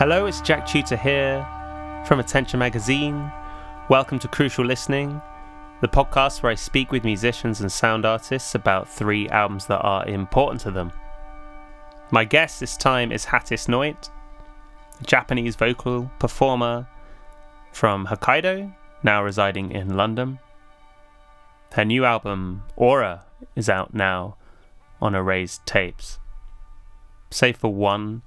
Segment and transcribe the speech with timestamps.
[0.00, 1.46] Hello, it's Jack Chuter here
[2.06, 3.30] from Attention Magazine.
[3.90, 5.20] Welcome to Crucial Listening,
[5.82, 10.08] the podcast where I speak with musicians and sound artists about three albums that are
[10.08, 10.90] important to them.
[12.10, 14.08] My guest this time is Hatis Noit,
[14.98, 16.88] a Japanese vocal performer
[17.70, 20.38] from Hokkaido, now residing in London.
[21.72, 24.38] Her new album, Aura, is out now
[25.02, 26.18] on Erased Tapes.
[27.30, 28.22] Save for one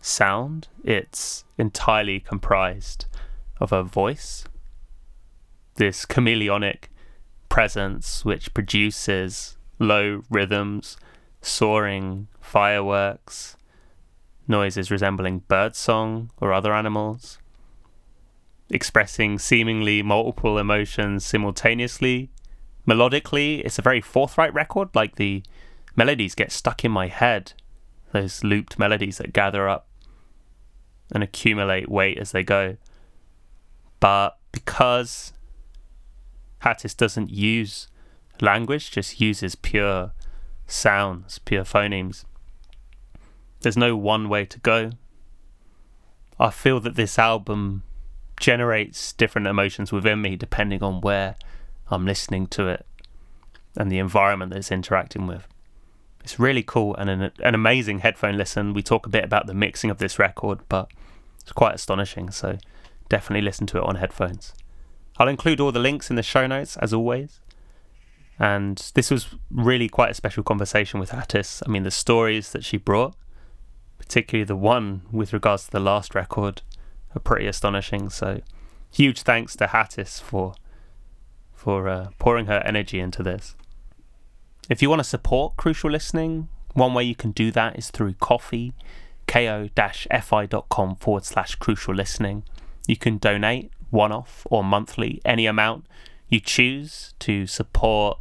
[0.00, 3.06] sound, it's entirely comprised
[3.60, 4.44] of her voice.
[5.74, 6.84] This chameleonic
[7.48, 10.96] presence which produces low rhythms,
[11.42, 13.56] soaring fireworks,
[14.48, 17.38] noises resembling birdsong or other animals,
[18.70, 22.30] expressing seemingly multiple emotions simultaneously.
[22.86, 25.42] Melodically, it's a very forthright record, like the
[25.96, 27.52] melodies get stuck in my head,
[28.12, 29.86] those looped melodies that gather up
[31.12, 32.76] and accumulate weight as they go.
[33.98, 35.32] But because
[36.62, 37.88] Hatis doesn't use
[38.40, 40.12] language, just uses pure
[40.66, 42.24] sounds, pure phonemes,
[43.60, 44.92] there's no one way to go.
[46.38, 47.82] I feel that this album
[48.38, 51.36] generates different emotions within me depending on where
[51.90, 52.86] I'm listening to it
[53.76, 55.46] and the environment that it's interacting with.
[56.24, 58.72] It's really cool and an, an amazing headphone listen.
[58.72, 60.90] We talk a bit about the mixing of this record, but
[61.40, 62.30] it's quite astonishing.
[62.30, 62.58] So
[63.08, 64.54] definitely listen to it on headphones.
[65.18, 67.40] I'll include all the links in the show notes as always.
[68.38, 71.62] And this was really quite a special conversation with Hatis.
[71.66, 73.14] I mean, the stories that she brought,
[73.98, 76.62] particularly the one with regards to the last record,
[77.14, 78.08] are pretty astonishing.
[78.08, 78.40] So,
[78.90, 80.54] huge thanks to Hatis for
[81.52, 83.54] for uh, pouring her energy into this.
[84.70, 88.14] If you want to support Crucial Listening, one way you can do that is through
[88.14, 88.72] Ko-fi,
[89.30, 92.42] ko-fi.com forward slash crucial listening.
[92.88, 95.86] You can donate one off or monthly, any amount
[96.28, 98.18] you choose to support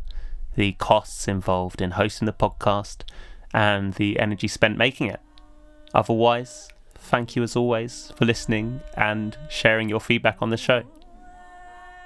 [0.56, 3.02] the costs involved in hosting the podcast
[3.54, 5.20] and the energy spent making it.
[5.96, 10.84] Otherwise, thank you as always for listening and sharing your feedback on the show.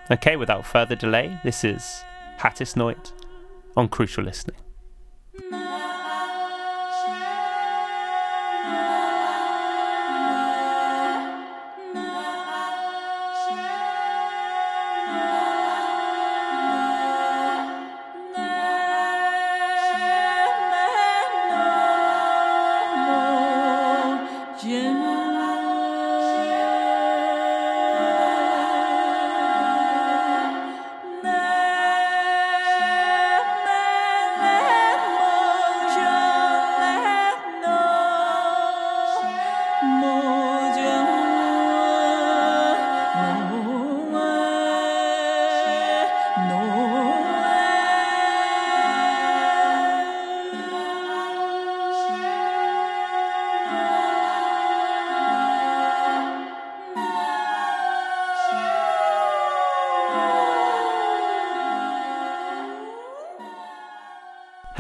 [0.10, 2.04] Okay, without further delay, this is
[2.40, 3.12] Hatis Noit
[3.76, 4.58] on Crucial Listening.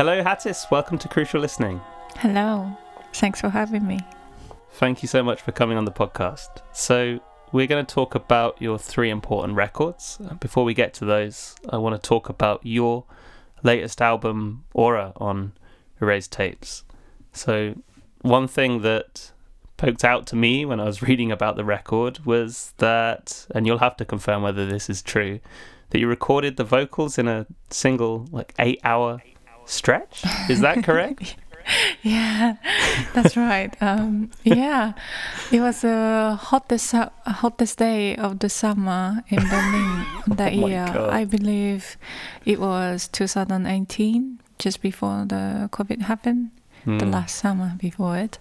[0.04, 0.70] Hello, Hatis.
[0.70, 1.80] Welcome to Crucial Listening.
[2.18, 2.78] Hello.
[3.14, 4.02] Thanks for having me.
[4.72, 6.62] Thank you so much for coming on the podcast.
[6.74, 7.22] So,
[7.54, 10.20] we're going to talk about your three important records.
[10.42, 13.06] Before we get to those, I want to talk about your
[13.64, 15.54] latest album, Aura, on
[16.02, 16.84] Erased Tapes.
[17.32, 17.76] So,
[18.24, 19.32] one thing that
[19.78, 23.78] poked out to me when I was reading about the record was that, and you'll
[23.78, 25.40] have to confirm whether this is true,
[25.92, 29.22] that you recorded the vocals in a single, like, eight hour
[29.66, 30.24] stretch.
[30.50, 31.36] Is that correct?
[32.02, 32.56] yeah,
[33.14, 33.74] that's right.
[33.82, 34.94] Um, yeah,
[35.52, 36.94] it was the hottest
[37.26, 40.90] hottest day of the summer in Berlin that oh year.
[40.94, 41.10] God.
[41.10, 41.98] I believe
[42.46, 46.52] it was 2018, just before the COVID happened.
[46.86, 47.00] Mm.
[47.00, 47.12] The hmm.
[47.12, 48.40] last summer before it.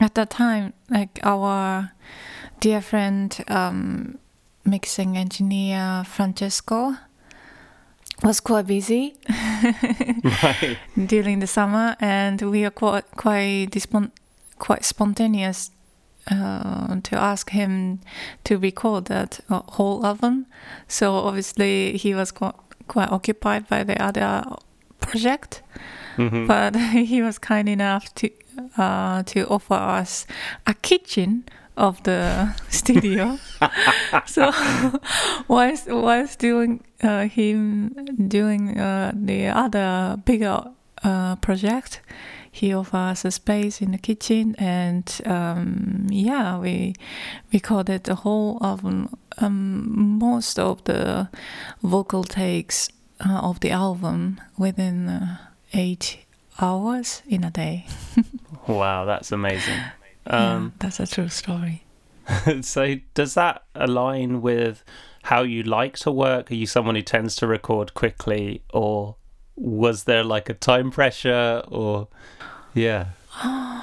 [0.00, 1.92] At that time, like our
[2.58, 4.18] dear friend, um,
[4.64, 6.96] mixing engineer Francesco
[8.22, 10.78] was quite busy right.
[11.06, 14.10] during the summer, and we are quite quite dispon-
[14.58, 15.70] quite spontaneous
[16.30, 18.00] uh, to ask him
[18.44, 20.46] to record that uh, whole album.
[20.88, 22.54] So obviously he was quite,
[22.88, 24.44] quite occupied by the other
[25.00, 25.62] project,
[26.16, 26.46] mm-hmm.
[26.46, 28.30] but he was kind enough to
[28.76, 30.26] uh, to offer us
[30.66, 31.44] a kitchen
[31.76, 33.38] of the studio.
[34.26, 34.52] so
[35.48, 37.94] whilst whilst doing uh, him
[38.28, 40.64] doing uh, the other bigger
[41.04, 42.00] uh, project,
[42.50, 46.94] he offers a space in the kitchen, and um, yeah, we
[47.52, 49.08] recorded the whole album.
[49.38, 51.28] Um, most of the
[51.82, 52.90] vocal takes
[53.24, 55.38] uh, of the album within uh,
[55.72, 56.18] eight
[56.60, 57.86] hours in a day.
[58.66, 59.80] wow, that's amazing.
[60.26, 61.84] Um, yeah, that's a true story.
[62.62, 64.84] so, does that align with
[65.24, 66.50] how you like to work?
[66.50, 69.16] Are you someone who tends to record quickly, or
[69.56, 72.08] was there like a time pressure, or
[72.74, 73.06] yeah?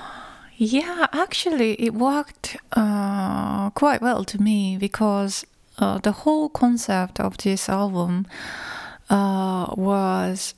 [0.58, 5.46] yeah, actually, it worked uh, quite well to me because
[5.78, 8.28] uh, the whole concept of this album
[9.10, 10.54] uh, was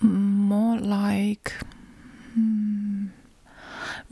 [0.00, 1.52] more like
[2.34, 3.06] hmm,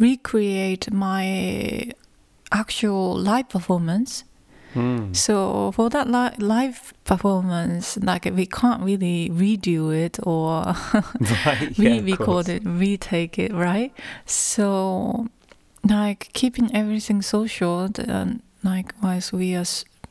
[0.03, 1.93] recreate my
[2.51, 4.25] actual live performance.
[4.75, 5.15] Mm.
[5.15, 10.65] So for that li- live performance, like we can't really redo it or
[11.47, 13.93] right, yeah, re-record it, retake it, right?
[14.27, 15.29] So
[15.89, 19.65] like keeping everything so short and like whilst we are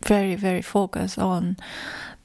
[0.06, 1.58] very very focused on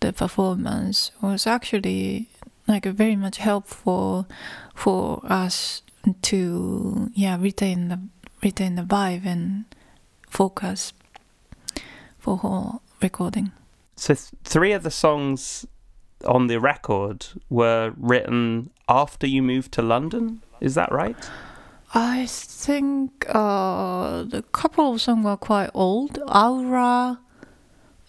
[0.00, 2.28] the performance was actually
[2.66, 4.26] like very much helpful
[4.74, 5.82] for us
[6.22, 8.00] to yeah retain the
[8.42, 9.64] retain the vibe and
[10.28, 10.92] focus
[12.18, 13.52] for whole recording.
[13.96, 15.66] So th- three of the songs
[16.24, 20.42] on the record were written after you moved to London.
[20.60, 21.16] Is that right?
[21.94, 26.18] I think uh, the couple of songs were quite old.
[26.26, 27.20] Aura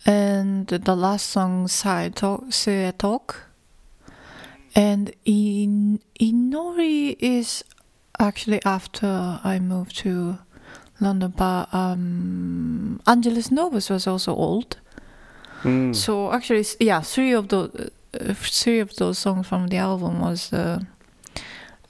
[0.06, 2.50] and the last song, Sai Talk,
[2.98, 3.44] Talk.
[4.76, 7.64] And in Inori is
[8.20, 10.40] actually after I moved to
[11.00, 14.78] London, but um, Angelus Novus was also old.
[15.64, 15.96] Mm.
[15.96, 17.72] So actually, yeah, three of those
[18.20, 20.80] uh, three of those songs from the album was uh,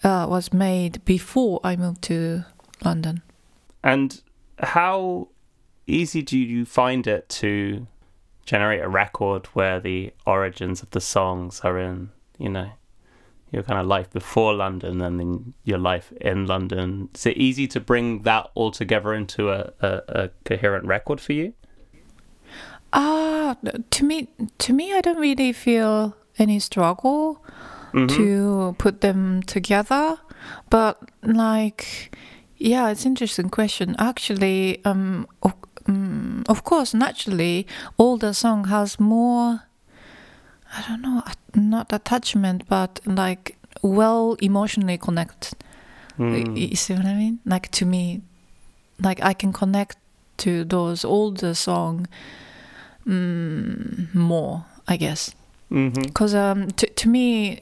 [0.03, 2.45] uh, was made before I moved to
[2.83, 3.21] London.
[3.83, 4.21] And
[4.59, 5.29] how
[5.85, 7.87] easy do you find it to
[8.45, 12.71] generate a record where the origins of the songs are in, you know,
[13.51, 17.09] your kind of life before London and then your life in London.
[17.15, 21.33] Is it easy to bring that all together into a, a, a coherent record for
[21.33, 21.53] you?
[22.93, 24.27] Ah, uh, to me,
[24.57, 27.43] to me, I don't really feel any struggle
[27.93, 28.07] mm-hmm.
[28.15, 30.17] to put them together.
[30.69, 32.15] But like,
[32.57, 33.95] yeah, it's an interesting question.
[33.99, 35.53] Actually, um, of,
[35.87, 37.67] um, of course, naturally,
[37.97, 39.63] older song has more
[40.77, 41.23] I don't know,
[41.55, 45.55] not attachment, but like well emotionally connect.
[46.19, 46.55] Mm.
[46.55, 47.39] You see what I mean?
[47.45, 48.21] Like to me,
[49.01, 49.97] like I can connect
[50.37, 52.07] to those older song
[53.07, 55.33] mm, more, I guess.
[55.69, 56.61] Because mm-hmm.
[56.61, 57.59] um, to to me,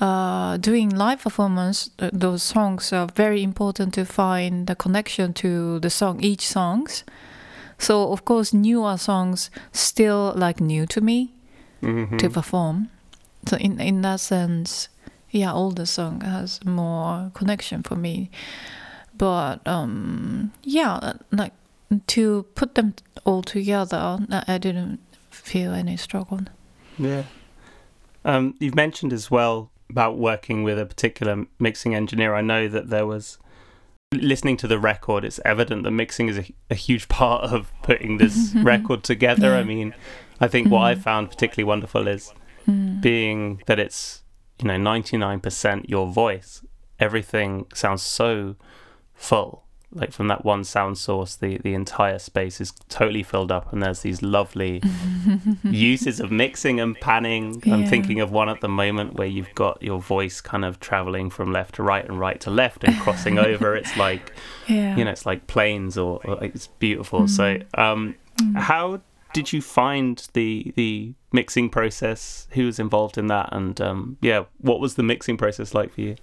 [0.00, 5.80] uh, doing live performance, uh, those songs are very important to find the connection to
[5.80, 7.02] the song, each songs.
[7.78, 11.32] So of course, newer songs still like new to me
[11.82, 12.16] mm-hmm.
[12.16, 12.90] to perform.
[13.48, 14.88] So in in that sense,
[15.30, 18.30] yeah, older song has more connection for me.
[19.16, 21.52] But um, yeah, like
[22.08, 26.40] to put them all together, I didn't feel any struggle.
[26.98, 27.24] Yeah.
[28.24, 32.34] Um, you've mentioned as well about working with a particular mixing engineer.
[32.34, 33.38] I know that there was
[34.12, 35.24] listening to the record.
[35.24, 39.50] It's evident that mixing is a, a huge part of putting this record together.
[39.50, 39.58] Yeah.
[39.58, 39.94] I mean,
[40.40, 40.70] I think mm.
[40.70, 41.02] what I mm.
[41.02, 42.32] found particularly wonderful is
[42.66, 43.00] mm.
[43.00, 44.22] being that it's
[44.60, 46.62] you know 99% your voice.
[46.98, 48.56] Everything sounds so
[49.14, 49.64] full.
[49.92, 53.82] Like from that one sound source, the the entire space is totally filled up, and
[53.82, 54.82] there's these lovely
[55.62, 57.62] uses of mixing and panning.
[57.64, 57.74] Yeah.
[57.74, 61.30] I'm thinking of one at the moment where you've got your voice kind of traveling
[61.30, 63.76] from left to right and right to left and crossing over.
[63.76, 64.32] It's like,
[64.66, 64.96] yeah.
[64.96, 67.20] you know, it's like planes, or, or it's beautiful.
[67.20, 67.30] Mm.
[67.30, 68.56] So, um, mm.
[68.58, 69.00] how
[69.32, 72.48] did you find the the mixing process?
[72.52, 73.48] Who was involved in that?
[73.52, 76.16] And um, yeah, what was the mixing process like for you?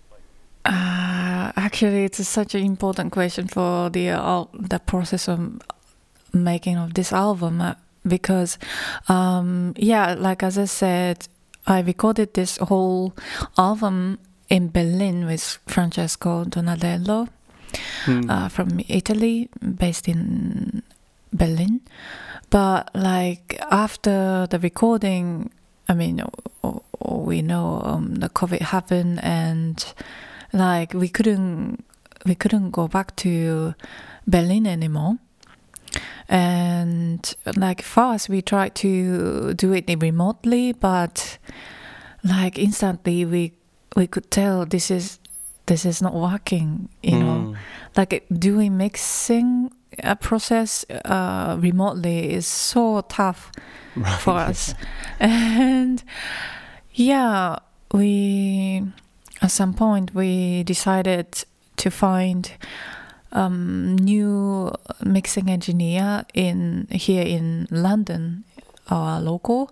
[0.66, 5.62] Uh, actually, it's such an important question for the uh, the process of
[6.34, 7.76] making of this album uh,
[8.08, 8.58] because,
[9.08, 11.28] um, yeah, like as I said,
[11.68, 13.14] I recorded this whole
[13.58, 14.20] album
[14.50, 17.30] in Berlin with Francesco Donadello
[18.06, 18.30] hmm.
[18.30, 20.84] uh, from Italy, based in
[21.32, 21.82] Berlin.
[22.54, 25.50] But like after the recording,
[25.90, 26.22] I mean,
[27.02, 29.84] we know um, the COVID happened, and
[30.54, 31.84] like we couldn't
[32.28, 33.74] we couldn't go back to
[34.28, 35.18] Berlin anymore.
[36.30, 37.22] And
[37.58, 41.40] like first we tried to do it remotely, but
[42.24, 43.54] like instantly we
[43.96, 45.18] we could tell this is
[45.66, 46.90] this is not working.
[47.02, 47.56] You know, Mm.
[47.98, 49.72] like doing mixing
[50.04, 53.52] uh, process uh, remotely is so tough
[53.96, 54.20] Right.
[54.20, 54.74] for us.
[55.20, 56.04] and
[56.94, 57.58] yeah,
[57.92, 58.84] we
[59.42, 61.44] at some point we decided
[61.78, 62.52] to find
[63.32, 64.72] um, new
[65.04, 68.46] mixing engineer in here in London,
[68.90, 69.72] our local.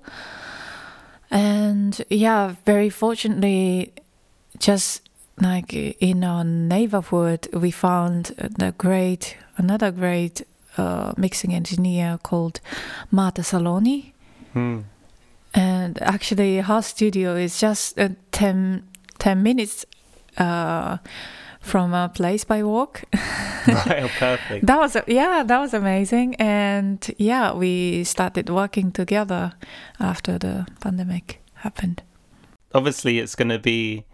[1.30, 3.94] And yeah, very fortunately,
[4.60, 5.02] just
[5.42, 8.26] like in our neighborhood, we found
[8.58, 10.42] the great another great
[10.78, 12.60] uh, mixing engineer called
[13.12, 14.14] Marta Salogni
[14.56, 14.84] Mm.
[15.54, 18.84] and actually her studio is just uh, 10,
[19.20, 19.86] 10 minutes
[20.38, 20.98] uh,
[21.62, 23.04] from a place by walk
[23.68, 24.66] right, oh, perfect.
[24.66, 29.54] that was yeah that was amazing and yeah we started working together
[30.00, 32.02] after the pandemic happened
[32.74, 34.06] Obviously, it's going to be,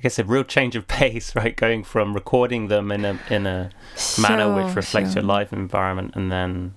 [0.00, 1.54] I guess, a real change of pace, right?
[1.54, 3.70] Going from recording them in a in a
[4.18, 5.28] manner which Sure, reflects your sure.
[5.28, 6.74] live environment, and then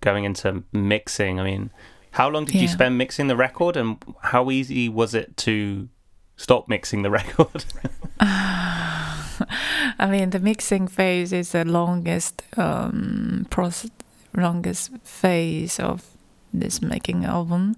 [0.00, 1.40] going into mixing.
[1.40, 1.70] I mean,
[2.12, 5.88] how long did you spend mixing the record, and how easy was it to
[6.36, 7.64] stop mixing the record?
[8.20, 13.90] I mean, the mixing phase is the longest um, process,
[14.32, 16.06] longest phase of
[16.54, 17.74] this making album.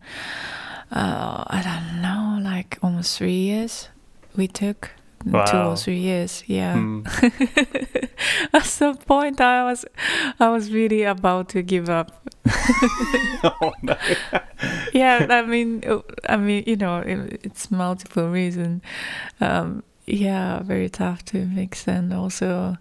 [0.90, 3.88] Uh, I don't know, like almost three years.
[4.36, 4.90] We took
[5.24, 6.42] two or three years.
[6.46, 6.74] Yeah.
[6.74, 7.06] Mm.
[8.52, 9.84] At some point, I was,
[10.40, 12.28] I was really about to give up.
[13.44, 13.72] oh
[14.92, 15.82] yeah, I mean,
[16.28, 18.82] I mean, you know, it, it's multiple reason.
[19.40, 22.76] Um, yeah, very tough to mix, and also,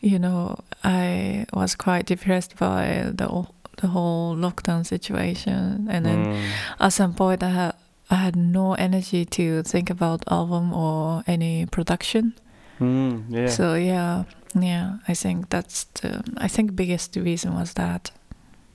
[0.00, 6.24] you know, I was quite depressed by the whole- the whole lockdown situation, and then
[6.24, 6.50] Mm.
[6.80, 7.74] at some point, I had
[8.10, 12.34] I had no energy to think about album or any production.
[12.80, 13.48] Mm, yeah.
[13.48, 18.10] So yeah, yeah, I think that's the I think biggest reason was that.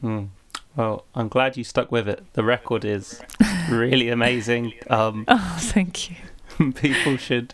[0.03, 0.29] Mm.
[0.75, 2.23] Well, I'm glad you stuck with it.
[2.33, 3.21] The record is
[3.69, 4.73] really amazing.
[4.89, 6.15] Um, Oh, thank you.
[6.73, 7.53] people should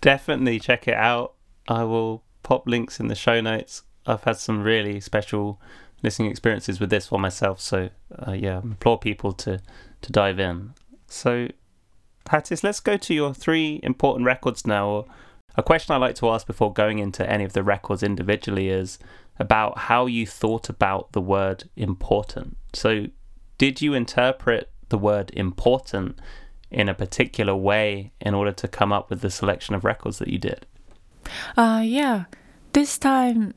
[0.00, 1.34] definitely check it out.
[1.68, 3.82] I will pop links in the show notes.
[4.06, 5.60] I've had some really special
[6.02, 7.90] listening experiences with this one myself, so
[8.26, 9.60] uh, yeah, I implore people to
[10.02, 10.72] to dive in.
[11.10, 11.48] So,
[12.28, 15.06] Hatis, let's go to your three important records now.
[15.56, 18.98] A question I like to ask before going into any of the records individually is
[19.38, 22.56] about how you thought about the word important.
[22.72, 23.06] So,
[23.58, 26.18] did you interpret the word important
[26.70, 30.28] in a particular way in order to come up with the selection of records that
[30.28, 30.66] you did?
[31.56, 32.24] Uh, yeah.
[32.72, 33.54] This time,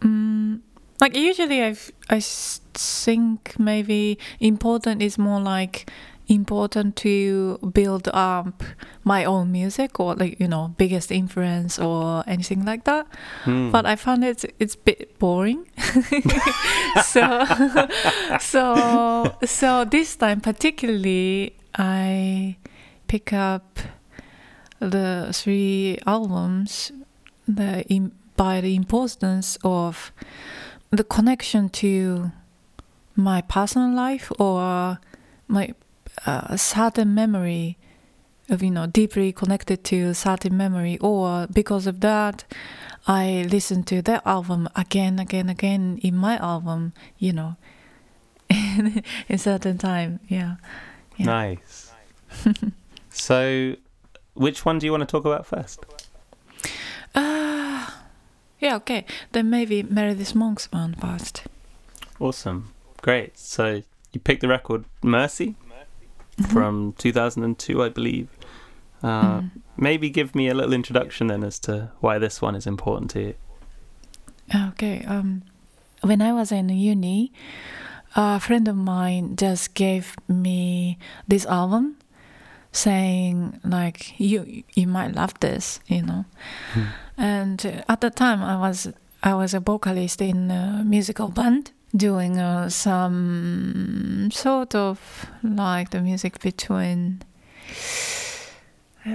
[0.00, 0.60] mm,
[1.00, 1.76] like usually I
[2.08, 5.90] I think maybe important is more like
[6.28, 8.62] important to build up
[9.02, 13.06] my own music or like you know biggest influence or anything like that.
[13.44, 13.70] Hmm.
[13.70, 15.66] But I found it it's a bit boring.
[17.04, 17.44] so
[18.40, 22.56] so so this time particularly I
[23.06, 23.78] pick up
[24.80, 26.92] the three albums
[27.46, 30.12] the im- by the importance of
[30.90, 32.30] the connection to
[33.16, 34.98] my personal life or
[35.48, 35.74] my
[36.26, 37.78] uh, certain memory
[38.48, 42.44] of you know deeply connected to a certain memory or because of that
[43.06, 47.56] i listen to that album again again again in my album you know
[48.48, 50.56] in, in certain time yeah
[51.16, 51.26] yeah.
[51.26, 51.90] Nice.
[53.10, 53.74] so,
[54.34, 55.84] which one do you want to talk about first?
[57.16, 57.90] uh,
[58.60, 61.42] yeah okay then maybe meredith monk's one first
[62.20, 62.72] Awesome.
[63.00, 63.38] Great.
[63.38, 63.82] So,
[64.12, 65.54] you picked the record Mercy
[66.38, 66.52] Mhm.
[66.52, 68.28] from 2002, I believe.
[69.02, 69.50] Uh, Mm.
[69.76, 73.20] Maybe give me a little introduction then as to why this one is important to
[73.20, 73.34] you.
[74.70, 75.04] Okay.
[75.06, 75.42] Um,
[76.02, 77.30] when I was in uni,
[78.16, 81.96] a friend of mine just gave me this album,
[82.72, 86.24] saying like you you might love this, you know.
[86.74, 86.84] Hmm.
[87.16, 88.88] And at the time, I was
[89.22, 96.00] I was a vocalist in a musical band, doing uh, some sort of like the
[96.00, 97.22] music between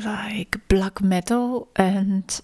[0.03, 2.42] like black metal and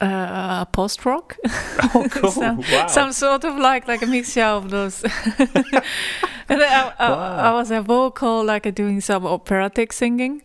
[0.00, 1.36] uh, post rock.
[1.94, 2.30] Oh, cool.
[2.30, 2.86] Some- wow.
[2.86, 5.02] some sort of like like a mixture of those.
[5.38, 7.36] and then I, I, Wow.
[7.36, 10.42] I was a vocal, like doing some operatic singing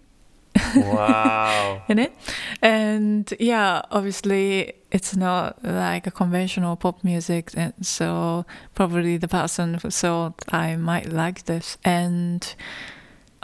[0.75, 1.84] wow.
[1.88, 2.13] in it,
[2.62, 9.67] and yeah, obviously it's not like a conventional pop music, and so probably the person
[9.73, 12.41] who thought I might like this, and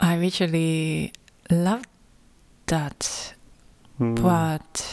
[0.00, 1.12] I actually
[1.50, 1.88] loved
[2.66, 3.34] that
[3.98, 4.14] Hmm.
[4.14, 4.86] but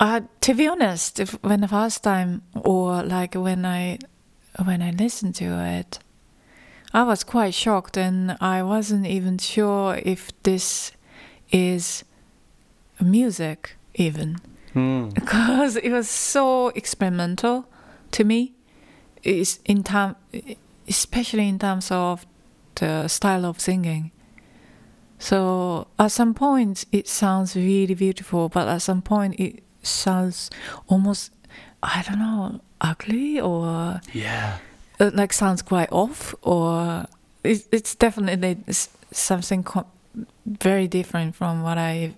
[0.00, 3.98] Uh, to be honest, if, when the first time or like when I
[4.64, 5.46] when I listened to
[5.78, 5.98] it,
[6.94, 10.92] I was quite shocked and I wasn't even sure if this
[11.50, 12.04] is
[13.00, 14.36] music even
[14.78, 15.14] Mm.
[15.14, 17.66] because it was so experimental
[18.12, 18.52] to me.
[19.22, 20.14] It's in time,
[20.86, 22.26] especially in terms of
[22.76, 24.12] the style of singing.
[25.18, 30.50] So at some point it sounds really beautiful, but at some point it sounds
[30.86, 31.32] almost
[31.82, 34.58] I don't know ugly or Yeah.
[35.00, 37.06] uh, like sounds quite off or
[37.42, 38.58] it, it's definitely
[39.10, 39.86] something co-
[40.46, 42.14] very different from what I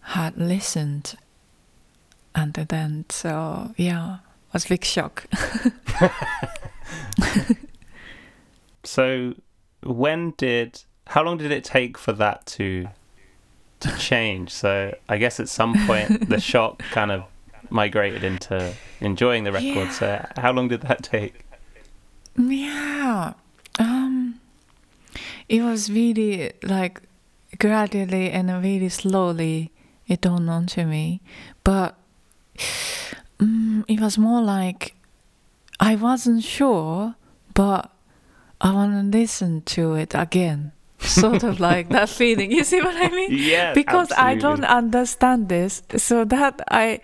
[0.00, 1.14] had listened
[2.34, 3.06] until then.
[3.08, 5.26] So yeah, it was a big shock.
[8.84, 9.34] So,
[9.82, 10.82] when did?
[11.06, 12.88] How long did it take for that to
[13.80, 14.50] to change?
[14.50, 17.24] So, I guess at some point the shock kind of
[17.70, 19.92] migrated into enjoying the record.
[19.92, 21.44] So, how long did that take?
[22.36, 23.34] Yeah.
[23.78, 24.40] Um
[25.48, 27.02] it was really like
[27.58, 29.70] gradually and really slowly
[30.06, 31.20] it dawned on to me.
[31.62, 31.96] But
[33.40, 34.94] um, it was more like
[35.80, 37.14] I wasn't sure,
[37.54, 37.90] but
[38.60, 40.72] I want to listen to it again.
[41.02, 42.52] Sort of like that feeling.
[42.52, 43.30] You see what I mean?
[43.32, 47.00] Yeah, because I don't understand this, so that I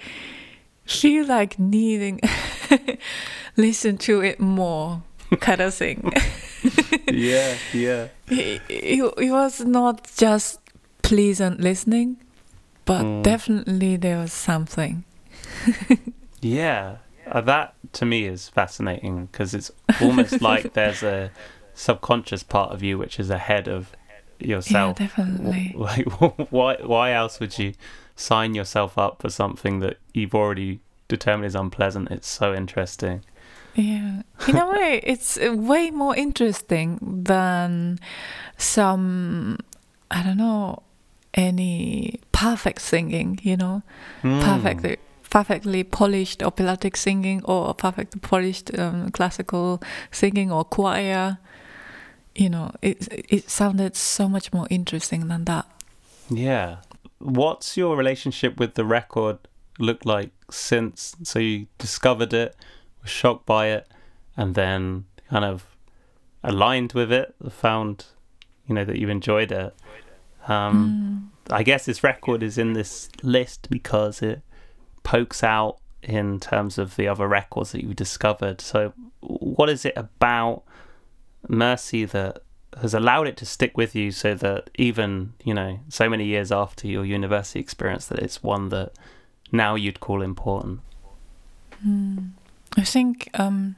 [0.86, 2.20] feel like needing
[3.56, 5.02] listen to it more,
[5.40, 6.12] kind of thing.
[7.12, 8.08] yeah, yeah.
[8.28, 10.60] it, it, it was not just
[11.02, 12.18] pleasant listening,
[12.84, 13.22] but Mm.
[13.24, 15.04] definitely there was something.
[16.40, 21.32] Yeah, uh, that to me is fascinating because it's almost like there's a
[21.74, 23.90] subconscious part of you which is ahead of
[24.38, 25.00] yourself.
[25.00, 25.74] Yeah, definitely.
[25.76, 26.76] W- Like, why?
[26.76, 27.72] Why else would you
[28.14, 32.10] sign yourself up for something that you've already determined is unpleasant?
[32.12, 33.24] It's so interesting.
[33.74, 37.98] Yeah, in a way, it's uh, way more interesting than
[38.56, 39.58] some,
[40.10, 40.82] I don't know,
[41.34, 43.38] any perfect singing.
[43.42, 43.82] You know,
[44.22, 44.42] Mm.
[44.42, 44.96] perfectly
[45.30, 51.38] perfectly polished operatic singing or perfectly polished um, classical singing or choir.
[52.34, 55.66] You know, it it sounded so much more interesting than that.
[56.30, 56.76] Yeah.
[57.18, 59.38] What's your relationship with the record
[59.78, 61.16] look like since?
[61.24, 62.54] So you discovered it,
[63.02, 63.88] were shocked by it,
[64.36, 65.66] and then kind of
[66.44, 68.06] aligned with it, found,
[68.66, 69.74] you know, that you enjoyed it.
[70.46, 74.42] Um, I guess this record is in this list because it
[75.08, 78.60] pokes out in terms of the other records that you discovered.
[78.60, 80.64] So, what is it about
[81.48, 82.42] Mercy that
[82.82, 86.52] has allowed it to stick with you so that even, you know, so many years
[86.52, 88.92] after your university experience, that it's one that
[89.50, 90.80] now you'd call important?
[91.82, 92.32] Mm.
[92.76, 93.76] I think, um,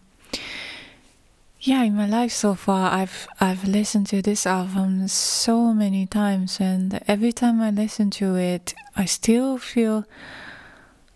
[1.60, 6.58] yeah, in my life so far, I've I've listened to this album so many times,
[6.58, 10.06] and every time I listen to it, I still feel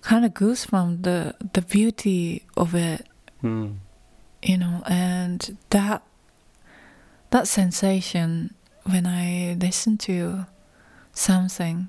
[0.05, 3.07] kind of goose from the the beauty of it,
[3.41, 3.67] Hmm.
[4.43, 6.03] you know, and that
[7.31, 10.47] that sensation when I listen to
[11.13, 11.89] something,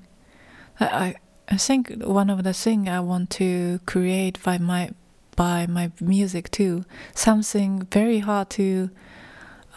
[0.80, 1.14] I
[1.48, 4.90] I, think one of the things I want to create by my
[5.36, 8.88] by my music too, something very hard to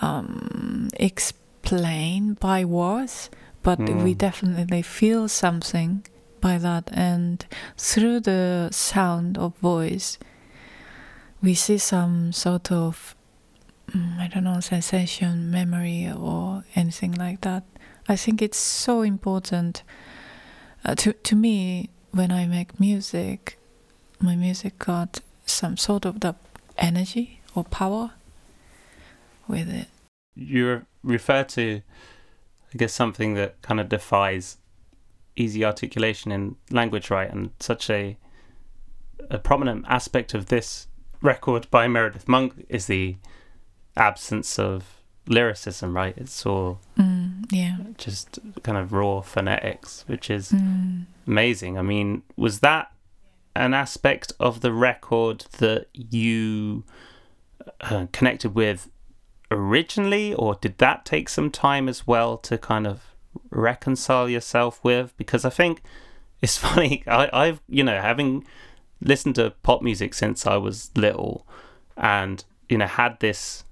[0.02, 3.30] um, explain by words,
[3.64, 4.18] but we Mm.
[4.18, 6.04] definitely feel something
[6.42, 7.46] by that, and
[7.78, 10.18] through the sound of voice,
[11.42, 13.16] we see some sort of
[13.92, 17.64] mm, I don't know sensation, memory, or anything like that.
[18.08, 19.84] I think it's so important
[20.84, 23.58] uh, to to me when I make music.
[24.20, 26.36] My music got some sort of the
[26.78, 28.12] energy or power
[29.48, 29.88] with it.
[30.36, 31.82] You refer to,
[32.74, 34.58] I guess, something that kind of defies
[35.40, 37.32] easy articulation in language, right?
[37.32, 38.18] And such a
[39.30, 40.88] a prominent aspect of this
[41.22, 43.16] record by Meredith Monk is the
[43.96, 46.16] absence of lyricism, right?
[46.18, 47.78] It's all Mm, yeah.
[47.98, 51.06] just kind of raw phonetics, which is Mm.
[51.28, 51.78] amazing.
[51.78, 52.92] I mean, was that
[53.56, 56.84] an aspect of the record that you
[57.82, 58.90] uh, connected with
[59.52, 63.09] originally, or did that take some time as well to kind of
[63.52, 65.16] reconcile yourself with?
[65.18, 65.82] Because I think
[66.42, 67.04] it's funny.
[67.08, 68.46] I, I've you know having
[69.02, 71.46] listened to pop music since I was little,
[71.98, 73.64] and you know had this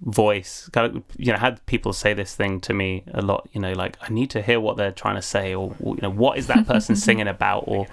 [0.00, 3.60] voice kind of you know had people say this thing to me a lot you
[3.60, 6.36] know like i need to hear what they're trying to say or you know what
[6.36, 7.86] is that person singing about or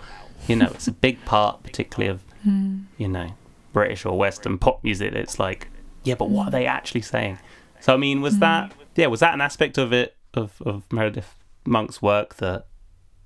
[0.47, 2.85] you know, it's a big part, particularly of, Mm.
[2.97, 3.27] you know,
[3.73, 5.13] British or Western pop music.
[5.13, 5.67] It's like,
[6.05, 7.37] yeah, but what are they actually saying?
[7.81, 8.39] So, I mean, was Mm.
[8.39, 12.65] that, yeah, was that an aspect of it, of, of Meredith Monk's work that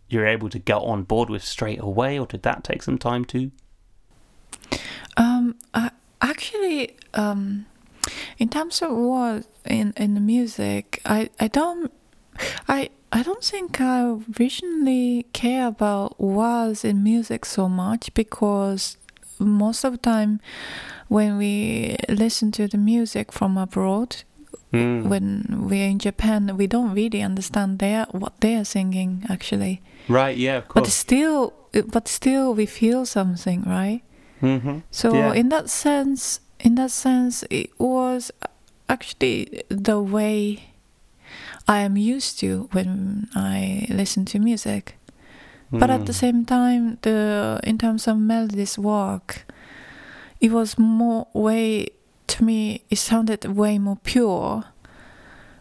[0.10, 3.26] you're able to get on board with straight away, or did that take some time
[3.26, 3.52] too?
[5.18, 7.66] Um, I, actually, um,
[8.38, 11.92] in terms of what in in the music, I I don't,
[12.68, 18.98] I I don't think I originally care about words in music so much because
[19.40, 20.40] most of the time
[21.08, 24.24] when we listen to the music from abroad
[24.74, 25.06] Mm.
[25.06, 30.36] when we're in Japan we don't really understand their what they are singing actually Right,
[30.36, 30.86] yeah, of course.
[30.88, 31.54] but still
[31.92, 34.02] but still we feel something right
[34.42, 35.34] hmm so Yeah.
[35.34, 38.32] in that sense, in that sense, it was
[38.90, 40.70] actually the way
[41.68, 44.98] I am used to when I listen to music.
[45.72, 46.20] But at the Mm.
[46.24, 49.46] same time, the in terms of Melody's work,
[50.40, 51.88] it was more way
[52.34, 52.84] to me.
[52.90, 54.66] It sounded way more pure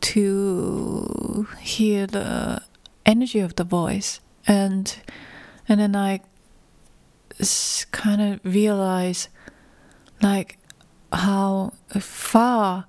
[0.01, 2.63] to hear the
[3.05, 4.95] energy of the voice, and
[5.69, 6.21] and then I
[7.91, 9.29] kind of realize
[10.23, 10.59] like
[11.13, 12.87] how far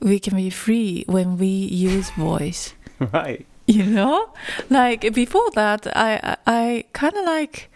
[0.00, 2.74] we can be free when we use voice
[3.12, 3.46] right.
[3.66, 4.32] you know
[4.70, 7.70] like before that i i, I kind of like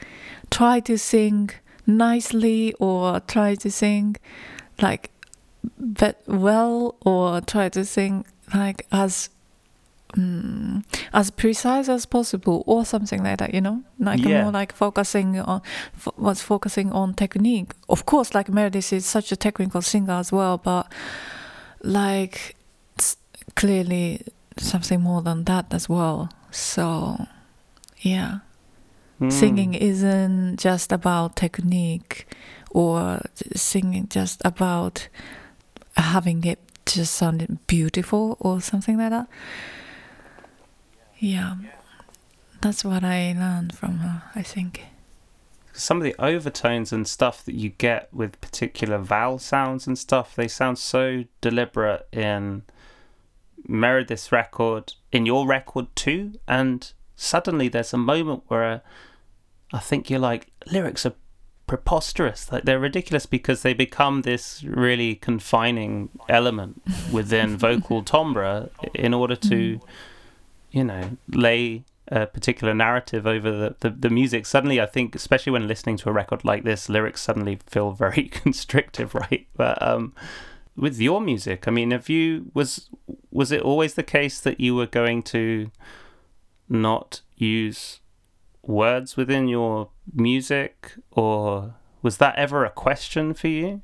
[0.51, 1.51] try to sing
[1.87, 4.17] nicely or try to sing
[4.81, 5.12] like
[5.79, 9.31] but well or try to sing like as
[10.15, 14.43] mm, as precise as possible or something like that you know like Yeah.
[14.43, 15.63] more like focusing on
[15.97, 20.33] f- was focusing on technique of course like meredith is such a technical singer as
[20.33, 20.93] well but
[21.83, 22.57] like
[23.55, 24.23] clearly
[24.59, 27.27] something more than that as well so
[28.01, 28.39] yeah
[29.21, 29.31] Mm.
[29.31, 32.27] singing isn't just about technique
[32.71, 33.21] or
[33.55, 35.07] singing just about
[35.97, 39.29] having it just sounding beautiful or something like that.
[41.19, 41.57] Yeah,
[42.61, 44.83] that's what I learned from her, I think.
[45.73, 50.35] some of the overtones and stuff that you get with particular vowel sounds and stuff,
[50.35, 52.63] they sound so deliberate in
[53.67, 56.35] Meredith's record, in your record too.
[56.47, 58.83] And suddenly there's a moment where
[59.73, 61.15] I think you're like, lyrics are
[61.73, 62.53] preposterous.
[62.53, 69.37] Like they're ridiculous because they become this really confining element within vocal timbre in order
[69.37, 69.81] to,
[70.71, 74.45] you know, lay a particular narrative over the, the, the music.
[74.45, 78.25] Suddenly, I think, especially when listening to a record like this, lyrics suddenly feel very
[78.43, 79.47] constrictive, right?
[79.57, 80.13] But um,
[80.77, 82.91] with your music, I mean, have you was
[83.31, 85.71] was it always the case that you were going to
[86.69, 88.01] not use
[88.65, 93.83] words within your music, or was that ever a question for you?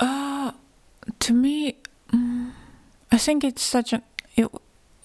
[0.00, 0.52] Uh,
[1.18, 1.76] to me,
[2.12, 2.52] mm,
[3.10, 4.02] I think it's such a
[4.36, 4.48] it,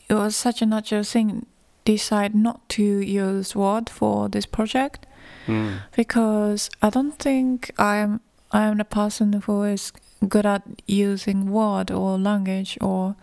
[0.10, 1.46] it was such a natural thing.
[1.86, 5.06] Decide not to use word for this project
[5.48, 5.82] Mm.
[5.94, 9.92] because I don't think I'm I am the person who is
[10.30, 13.16] good at using word or language or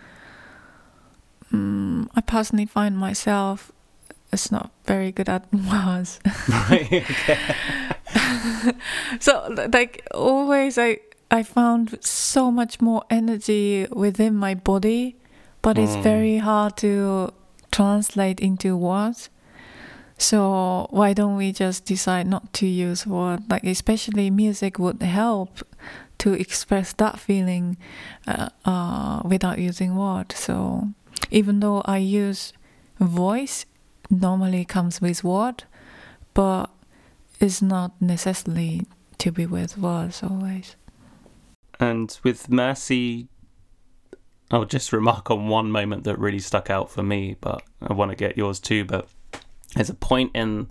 [1.51, 3.73] mm, I personally find myself
[4.33, 6.21] is not very good at words.
[6.49, 7.05] right.
[9.21, 10.99] So like always I
[11.31, 15.17] I found so much more energy within my body,
[15.63, 16.03] but it's Mm.
[16.03, 17.31] very hard to
[17.71, 19.31] translate into words.
[20.19, 23.41] So why don't we just decide not to use word?
[23.49, 25.63] Like especially music would help
[26.19, 27.77] to express that feeling
[28.27, 30.33] uh, uh, without using word.
[30.33, 30.89] So
[31.31, 32.53] even though I use
[32.99, 33.65] voice,
[34.11, 35.65] normally comes with word,
[36.35, 36.67] but
[37.41, 38.87] it's not necessarily
[39.19, 40.77] to be with words always.
[41.79, 43.29] And with Mercy,
[44.51, 48.11] I'll just remark on one moment that really stuck out for me, but I want
[48.11, 48.85] to get yours too.
[48.85, 49.09] But
[49.75, 50.69] there's a point in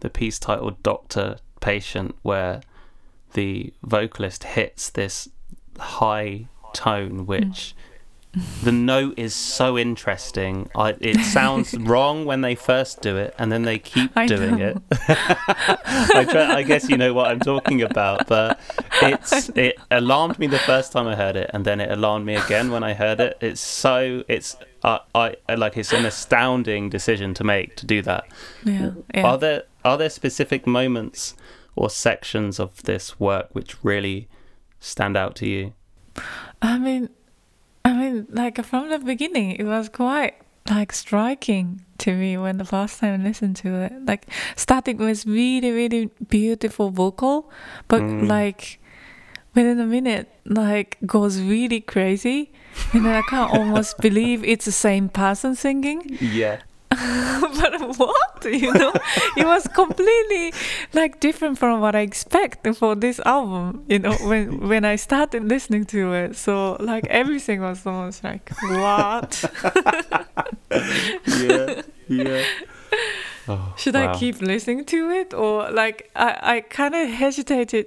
[0.00, 2.60] the piece titled Doctor Patient where
[3.32, 5.28] the vocalist hits this
[5.78, 7.74] high tone, which mm.
[8.62, 10.70] The note is so interesting.
[10.74, 14.56] I, it sounds wrong when they first do it, and then they keep I doing
[14.56, 14.68] know.
[14.68, 14.82] it.
[15.10, 18.58] I, try, I guess you know what I'm talking about, but
[19.02, 22.36] it's it alarmed me the first time I heard it, and then it alarmed me
[22.36, 23.36] again when I heard it.
[23.42, 28.00] It's so it's I I I- like it's an astounding decision to make to do
[28.02, 28.24] that.
[28.64, 28.92] Yeah.
[29.14, 29.22] yeah.
[29.24, 31.34] Are there are there specific moments
[31.76, 34.28] or sections of this work which really
[34.80, 35.74] stand out to you?
[36.62, 37.08] I mean,
[37.84, 40.34] I mean, like from the beginning, it was quite
[40.70, 43.92] like striking to me when the first time I listened to it.
[44.06, 47.50] Like starting with really really beautiful vocal,
[47.88, 48.28] but Mm.
[48.28, 48.78] like
[49.54, 52.52] within a minute like goes really crazy,
[52.92, 56.16] and I can't almost believe it's the same person singing.
[56.20, 56.62] Yeah.
[57.40, 58.92] but what you know
[59.36, 60.52] it was completely
[60.92, 65.44] like different from what i expect for this album you know when when i started
[65.44, 69.44] listening to it so like everything was almost like what
[71.26, 71.82] Yeah.
[72.08, 72.44] Yeah.
[73.48, 74.12] Oh, should wow.
[74.12, 77.86] i keep listening to it or like i i kind of hesitated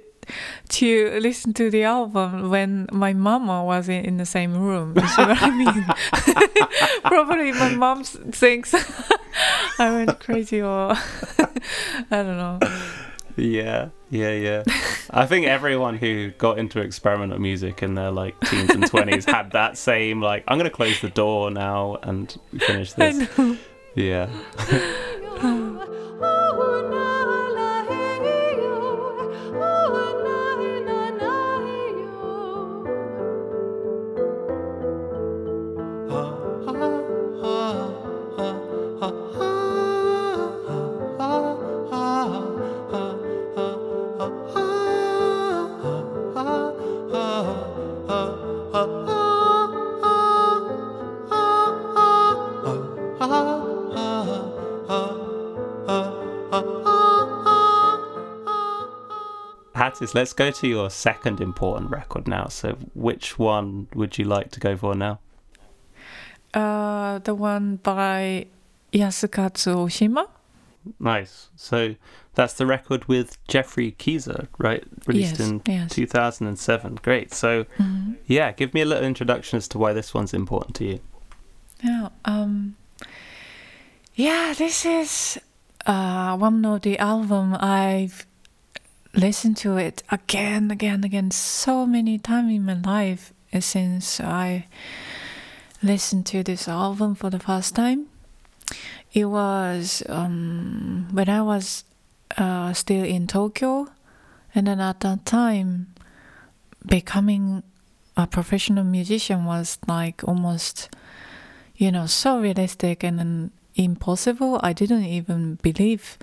[0.70, 4.94] to listen to the album when my mama was in, in the same room.
[4.96, 5.86] You see what I mean?
[7.04, 8.74] Probably my mom s- thinks
[9.78, 10.92] I went crazy or
[12.10, 12.58] I don't know.
[13.36, 14.62] Yeah, yeah, yeah.
[15.10, 19.50] I think everyone who got into experimental music in their like teens and twenties had
[19.52, 23.38] that same like, I'm gonna close the door now and finish I this.
[23.38, 23.58] know.
[23.94, 24.28] Yeah.
[25.38, 26.92] Oh,
[60.14, 62.46] Let's go to your second important record now.
[62.48, 65.18] So, which one would you like to go for now?
[66.54, 68.46] Uh, the one by
[68.92, 70.28] Yasukatsu Oshima.
[71.00, 71.48] Nice.
[71.56, 71.96] So,
[72.34, 74.84] that's the record with Geoffrey Keezer, right?
[75.06, 75.90] Released yes, in yes.
[75.90, 76.96] 2007.
[77.02, 77.32] Great.
[77.34, 78.16] So, Mhm.
[78.26, 81.00] yeah, give me a little introduction as to why this one's important to you.
[81.82, 82.08] Yeah.
[82.24, 82.76] Um.
[84.14, 85.38] Yeah, this is
[85.84, 88.26] uh one of the album I've
[89.16, 94.66] listened to it again, again, again, so many times in my life since I
[95.82, 98.06] listened to this album for the first time.
[99.12, 101.84] It was um when I was
[102.36, 103.88] uh still in Tokyo,
[104.54, 105.94] and then at that time,
[106.84, 107.62] becoming
[108.16, 110.90] a professional musician was like almost
[111.76, 114.58] you know, so realistic and then impossible.
[114.62, 116.18] I didn't even believe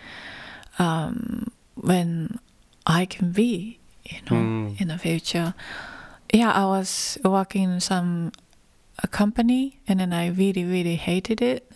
[0.80, 2.40] um, when
[2.86, 4.82] I can be, you know, Mm.
[4.82, 5.54] in the future.
[6.34, 8.32] Yeah, I was working in some
[9.04, 11.72] a company, and then I really, really hated it.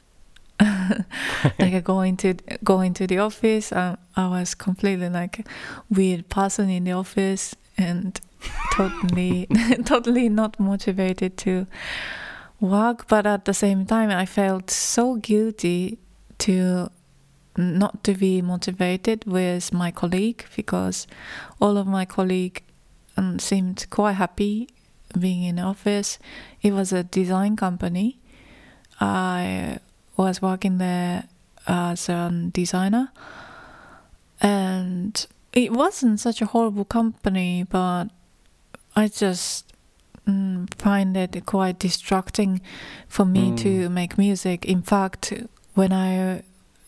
[1.59, 5.45] like going to going to the office, um, I was completely like
[5.89, 8.19] weird person in the office and
[8.73, 9.47] totally,
[9.85, 11.67] totally not motivated to
[12.59, 15.99] work but at the same time i felt so guilty
[16.39, 16.89] to
[17.57, 21.07] not to be motivated with my colleague because
[21.59, 22.61] all of my colleague
[23.17, 24.69] um, seemed quite happy
[25.19, 26.19] being in office
[26.61, 28.17] it was a design company
[28.99, 29.79] i
[30.17, 31.23] was working there
[31.67, 33.09] as a designer
[34.41, 38.05] and it wasn't such a horrible company but
[38.95, 39.73] i just
[40.27, 42.61] mm, find it quite distracting
[43.07, 43.57] for me Mm.
[43.57, 44.65] to make music.
[44.65, 45.33] In fact,
[45.73, 46.43] when I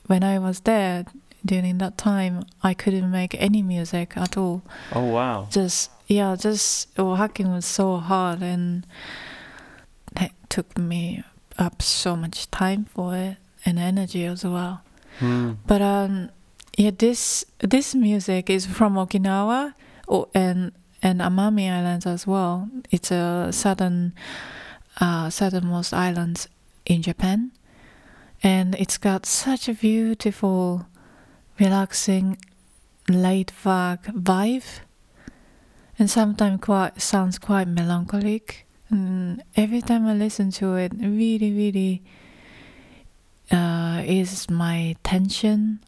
[0.10, 1.06] when I was there
[1.46, 4.64] during that time, I couldn't make any music at all.
[4.92, 5.48] Oh, wow.
[5.52, 8.88] Just yeah, just working was so hard, and
[10.18, 11.24] it took me
[11.60, 14.82] up so much time for it and energy as well.
[15.20, 15.58] Mm.
[15.68, 16.30] But um,
[16.76, 19.76] yeah, this this music is from Okinawa,
[20.08, 20.72] oh, and
[21.04, 22.68] and Amami Islands as well.
[22.90, 24.14] It's a southern,
[25.00, 26.48] uh, southernmost islands
[26.88, 27.52] in Japan,
[28.42, 30.88] and it's got such a beautiful,
[31.60, 32.38] relaxing,
[33.10, 34.80] laid back vibe,
[35.98, 38.66] and sometimes quite sounds quite melancholic.
[38.90, 42.02] And every time I listen to it, really, really
[43.52, 45.84] uh, is my tension,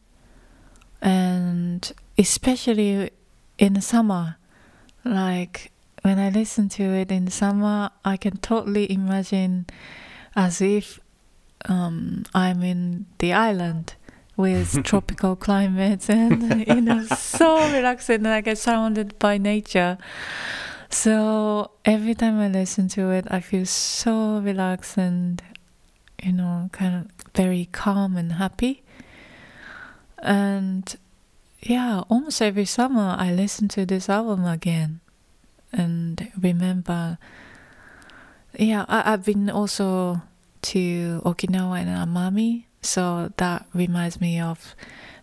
[1.00, 3.10] and especially
[3.58, 4.36] in the summer,
[5.04, 9.66] like when I listen to it in the summer, I can totally imagine
[10.34, 11.00] as if
[11.68, 13.94] um, I'm in the island
[14.36, 19.98] with tropical climates and you know so relaxing and I get surrounded by nature.
[20.90, 25.42] So every time I listen to it, I feel so relaxed and
[26.22, 28.82] you know kind of very calm and happy.
[30.18, 30.94] And
[31.60, 35.00] yeah, almost every summer I listen to this album again
[35.72, 37.18] and remember.
[38.58, 40.20] Yeah, I, I've been also
[40.62, 44.74] to Okinawa and Amami, so that reminds me of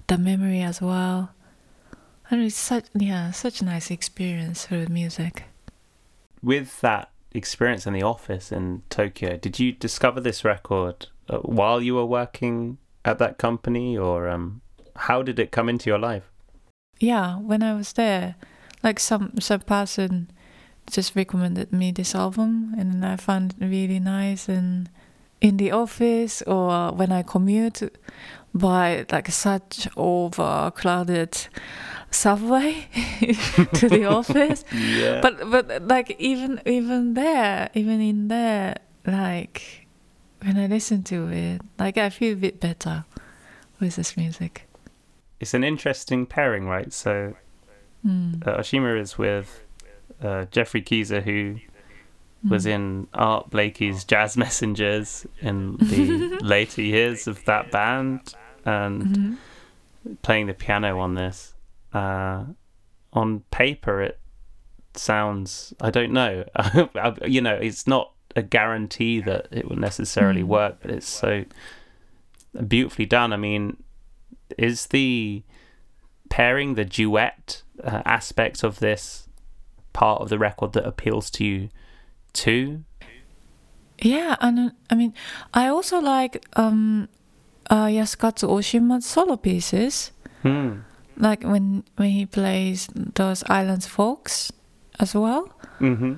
[0.08, 1.32] the memory as well.
[2.30, 5.44] And it's such yeah, such a nice experience through music.
[6.42, 11.82] With that experience in the office in Tokyo, did you discover this record uh, while
[11.82, 14.62] you were working at that company, or um,
[14.96, 16.30] how did it come into your life?
[17.00, 18.36] Yeah, when I was there,
[18.84, 20.30] like some some person
[20.92, 24.50] just recommended me this album, and I found it really nice.
[24.50, 24.90] And
[25.42, 27.82] in the office or when I commute
[28.54, 31.48] by like such overcrowded
[32.12, 32.88] subway
[33.74, 35.22] to the office, Yeah.
[35.22, 38.76] but but like even even there, even in there,
[39.06, 39.88] like
[40.42, 43.06] when I listen to it, like I feel a bit better
[43.80, 44.68] with this music.
[45.40, 46.92] it's an interesting pairing, right?
[46.94, 47.36] So
[48.06, 48.48] Mm.
[48.48, 49.62] uh, Oshima is with
[50.24, 51.60] uh, Geoffrey Keezer, who
[52.48, 52.72] was Mm.
[52.72, 58.34] in Art Blakey's Jazz Messengers in the later years of that band
[58.66, 59.04] and
[60.08, 60.18] Mhm.
[60.22, 61.54] playing the piano on this.
[61.94, 62.46] Uh,
[63.12, 64.20] on paper, it
[64.94, 66.46] sounds, I don't know,
[67.26, 70.48] you know, it's not a guarantee that it will necessarily Mm.
[70.48, 71.44] work, but it's so
[72.68, 73.34] beautifully done.
[73.34, 73.84] I mean,
[74.58, 75.44] is the
[76.30, 79.28] pairing, the duet uh, aspect of this
[79.94, 81.70] part of the record that appeals to you
[82.34, 82.84] too?
[84.02, 85.14] Yeah, and uh, I mean,
[85.54, 87.10] I also like um,
[87.70, 90.12] uh, Yasukatsu Oshima's solo pieces,
[90.44, 90.80] Hmm.
[91.18, 94.52] like when when he plays those islands folks
[95.00, 95.52] as well.
[95.82, 96.14] Mm-hmm.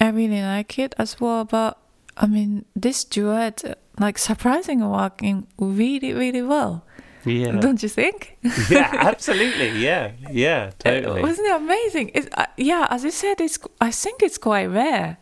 [0.00, 1.44] I really like it as well.
[1.44, 1.76] But
[2.16, 6.84] I mean, this duet, uh, like surprisingly working really really well.
[7.26, 7.52] Yeah.
[7.58, 8.36] Don't you think?
[8.70, 9.70] yeah, absolutely.
[9.82, 11.22] Yeah, yeah, totally.
[11.22, 12.10] Wasn't it amazing?
[12.14, 15.16] It's, uh, yeah, as you said, it's I think it's quite rare,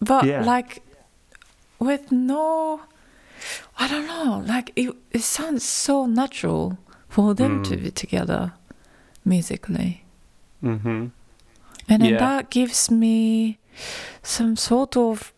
[0.00, 0.42] but Yeah.
[0.44, 0.82] like
[1.78, 2.80] with no,
[3.78, 6.78] I don't know, like it, it sounds so natural
[7.08, 7.82] for them to Mm.
[7.82, 8.52] be together
[9.24, 10.04] musically,
[10.62, 11.06] Mm-hmm.
[11.88, 12.18] and then Yeah.
[12.18, 13.58] that gives me
[14.22, 15.32] some sort of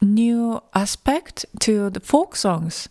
[0.00, 2.88] new aspect to the folk songs.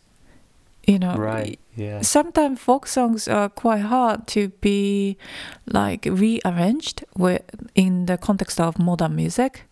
[0.87, 1.59] You know, Right.
[1.75, 2.01] Yeah.
[2.03, 5.17] sometimes folk songs are quite hard to be
[5.65, 7.41] like rearranged with
[7.73, 9.63] in the context of modern music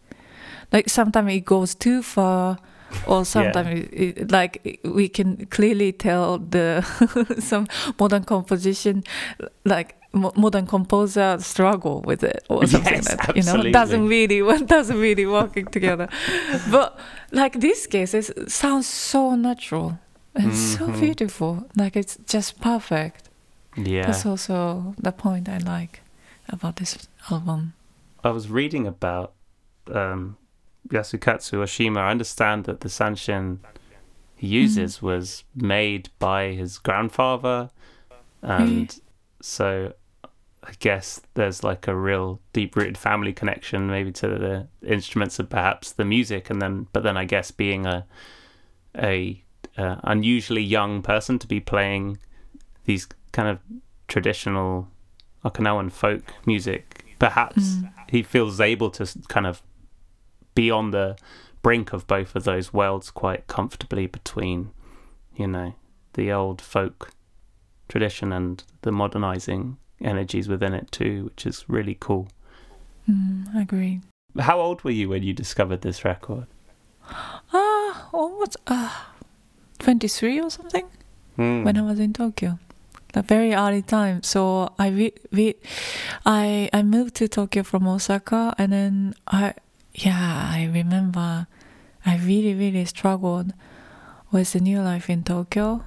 [0.73, 2.57] like sometimes it goes too far
[3.07, 6.81] or sometimes it, it, like we can clearly tell the
[7.39, 7.65] some
[7.99, 9.03] modern composition
[9.65, 13.71] like modern composer struggle with it or something Yes, like that you know?
[13.71, 16.07] doesn't really doesn't really working together.
[16.69, 16.99] But
[17.31, 19.97] like this case it sounds so natural
[20.35, 20.99] and so Mhm.
[20.99, 21.65] beautiful.
[21.75, 23.29] Like it's just perfect.
[23.75, 24.05] Yeah.
[24.05, 26.01] that's also the point i like
[26.49, 27.73] about this album.
[28.23, 29.33] I was reading about
[29.91, 30.37] um,
[30.89, 31.97] Yasukatsu Oshima.
[31.99, 33.59] I understand that the Sanshin
[34.35, 37.69] he uses was made by his grandfather,
[38.41, 38.99] and
[39.41, 39.93] so
[40.63, 45.91] I guess there's like a real deep-rooted family connection, maybe to the instruments and perhaps
[45.93, 48.05] the music, and then but then I guess being a
[48.97, 49.41] a
[49.77, 52.17] uh, unusually young person to be playing
[52.85, 53.59] these kind of
[54.07, 54.87] traditional
[55.45, 57.91] Okinawan folk music, perhaps Mm.
[58.09, 59.61] he feels able to kind of
[60.55, 61.15] be on the
[61.61, 64.71] brink of both of those worlds quite comfortably between,
[65.35, 65.73] you know,
[66.13, 67.11] the old folk
[67.87, 72.27] tradition and the modernizing energies within it too, which is really cool.
[73.09, 74.01] mm, i agree
[74.39, 76.47] How old were you when you discovered this record?
[77.53, 78.89] ah almost uh
[79.79, 80.85] 23 or something
[81.35, 81.63] Hmm.
[81.63, 82.59] when I was in Tokyo.
[83.15, 84.21] A very early time.
[84.21, 85.55] So I re- re-
[86.27, 89.53] I I moved to Tokyo from Osaka, and then I
[89.93, 91.47] yeah I remember
[92.05, 93.53] I really really struggled
[94.31, 95.83] with the new life in Tokyo.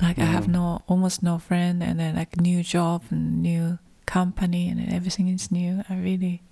[0.00, 0.52] Like I have Mhm.
[0.52, 5.50] no almost no friend, and then like new job and new company, and everything is
[5.52, 5.82] new.
[5.90, 6.42] I really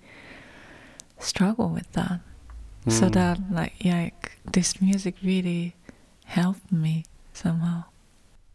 [1.19, 2.19] struggle with that.
[2.87, 3.11] So Hmm.
[3.13, 5.75] that like yeah, like, this music really
[6.25, 7.83] helped me somehow.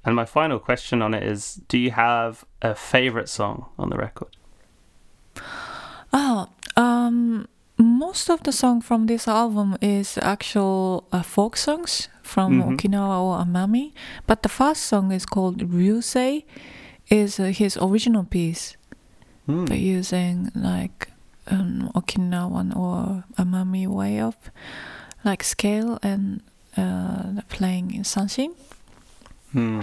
[0.04, 3.96] And my final question on it is do you have a favorite song on the
[3.96, 4.36] record?
[6.12, 12.60] Oh, um, most of the song from this album is actual uh, folk songs from
[12.62, 12.76] Mhm.
[12.76, 13.92] Okinawa or Amami,
[14.26, 16.44] but the first song is called Ryusei,
[17.10, 18.76] is uh, his original piece,
[19.46, 19.64] Hmm.
[19.66, 21.10] but using like
[21.50, 24.34] um, Okinawan or Amami way of
[25.24, 26.40] like scale and
[26.76, 28.54] uh, playing in sanshin.
[29.52, 29.80] Hmm.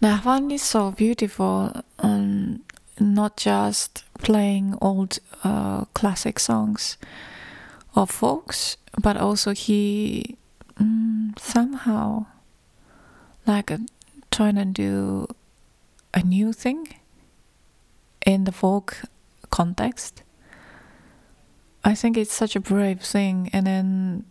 [0.00, 2.60] Now, I found it so beautiful, um,
[2.98, 6.96] not just playing old uh, classic songs
[7.94, 10.36] of folks, but also he
[10.80, 12.26] mm, somehow
[13.46, 13.78] like uh,
[14.30, 15.26] trying to do
[16.12, 16.88] a new thing
[18.24, 19.02] in the folk
[19.50, 20.22] context.
[21.84, 24.24] I think it's such a brave thing, and then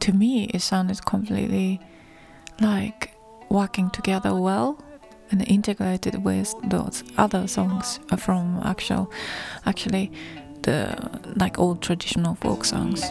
[0.00, 1.80] to me, it sounded completely
[2.60, 3.14] like
[3.48, 4.82] working together well
[5.30, 9.10] and integrated with those other songs uh, from actual,
[9.66, 10.10] actually,
[10.62, 10.96] the
[11.36, 13.10] like old traditional folk songs.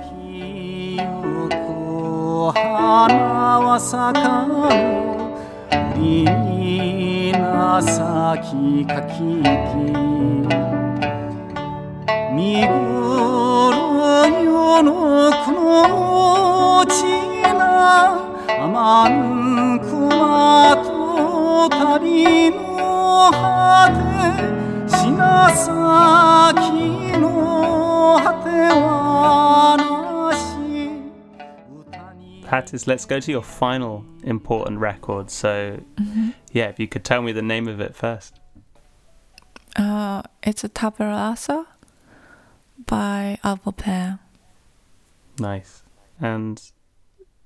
[21.59, 23.99] の旅の果て
[24.87, 25.17] 品
[25.49, 28.49] 先の果て
[28.79, 30.47] はなし
[32.49, 35.29] That is, let's go to your final important record.
[35.29, 36.29] So, mm-hmm.
[36.51, 38.39] yeah, if you could tell me the name of it first.
[39.75, 41.67] Uh, it's a Tabula Rasa
[42.87, 43.75] by Alvo
[45.37, 45.83] Nice.
[46.19, 46.71] And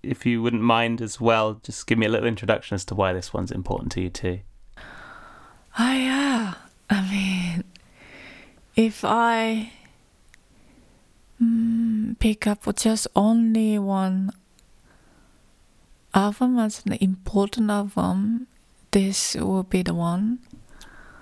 [0.03, 3.13] if you wouldn't mind as well, just give me a little introduction as to why
[3.13, 4.41] this one's important to you too.
[5.79, 6.53] Oh, yeah.
[6.89, 7.63] I mean,
[8.75, 9.71] if I
[11.41, 14.31] mm, pick up just only one
[16.13, 18.47] album as an important album,
[18.91, 20.39] this will be the one.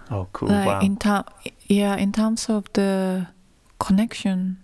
[0.10, 0.50] Oh, cool!
[0.50, 0.80] Like wow.
[0.82, 1.24] In ter-
[1.68, 3.28] yeah, in terms of the
[3.80, 4.58] connection,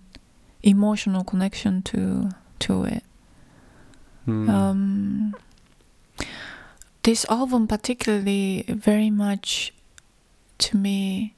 [0.61, 3.03] emotional connection to to it.
[4.27, 4.49] Hmm.
[4.49, 5.35] Um,
[7.03, 9.73] this album, particularly, very much
[10.57, 11.33] to me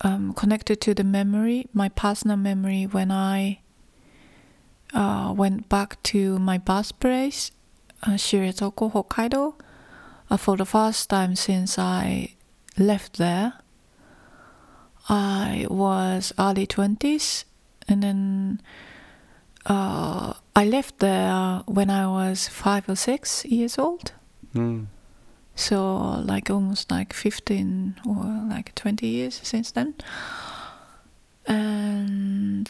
[0.00, 3.60] um, connected to the memory, my personal memory when I
[4.92, 7.52] uh, went back to my birthplace
[8.02, 9.54] uh, Shiretoko, Hokkaido,
[10.30, 12.34] uh, for the first time since I
[12.76, 13.52] left there.
[15.08, 17.44] I was early 20s,
[17.88, 18.60] and then
[19.68, 24.12] uh, I left there when I was five or six years old.
[24.54, 24.86] Mm.
[25.54, 29.94] So, like almost like 15 or like 20 years since then.
[31.46, 32.68] And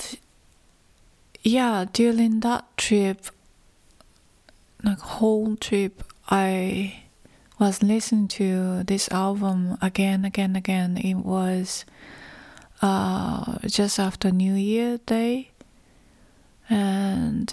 [1.42, 3.26] yeah, during that trip,
[4.82, 7.02] like whole trip I
[7.58, 10.96] was listening to this album again, again, again.
[10.96, 11.84] It was
[12.82, 15.50] uh, just after New Year Day,
[16.68, 17.52] and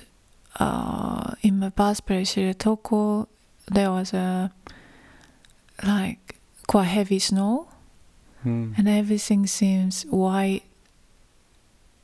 [0.60, 3.28] uh, in my birthplace, Toko,
[3.72, 4.52] there was a
[5.84, 6.38] like
[6.68, 7.68] quite heavy snow,
[8.46, 8.78] mm.
[8.78, 10.64] and everything seems white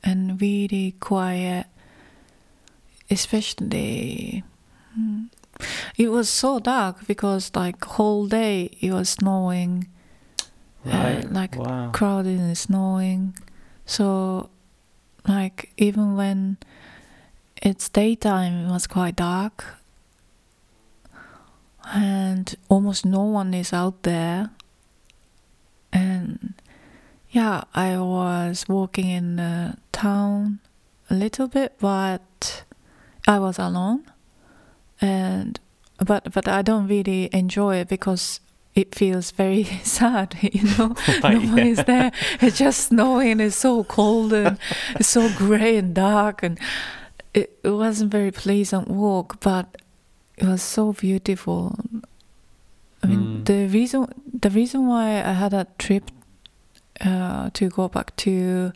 [0.04, 1.66] and really quiet,
[3.10, 4.44] especially
[5.96, 9.88] it was so dark because like whole day it was snowing.
[10.84, 11.24] Uh, right.
[11.24, 11.90] Uh, like wow.
[11.92, 13.36] crowded and snowing.
[13.86, 14.50] So
[15.26, 16.58] like even when
[17.62, 19.64] it's daytime it was quite dark
[21.92, 24.50] and almost no one is out there
[25.92, 26.54] and
[27.30, 30.58] yeah i was walking in the town
[31.08, 32.64] a little bit but
[33.26, 34.04] i was alone
[35.00, 35.58] and
[36.04, 38.40] but but I don't really enjoy it because
[38.74, 40.94] it feels very sad, you know.
[41.22, 42.12] No one is there.
[42.40, 43.40] It's just snowing.
[43.40, 44.58] It's so cold and
[44.94, 46.58] it's so grey and dark, and
[47.34, 49.76] it, it wasn't very pleasant walk, but
[50.36, 51.76] it was so beautiful.
[53.02, 53.44] I mean, mm.
[53.44, 54.06] the reason
[54.40, 56.10] the reason why I had that trip
[57.00, 58.72] uh, to go back to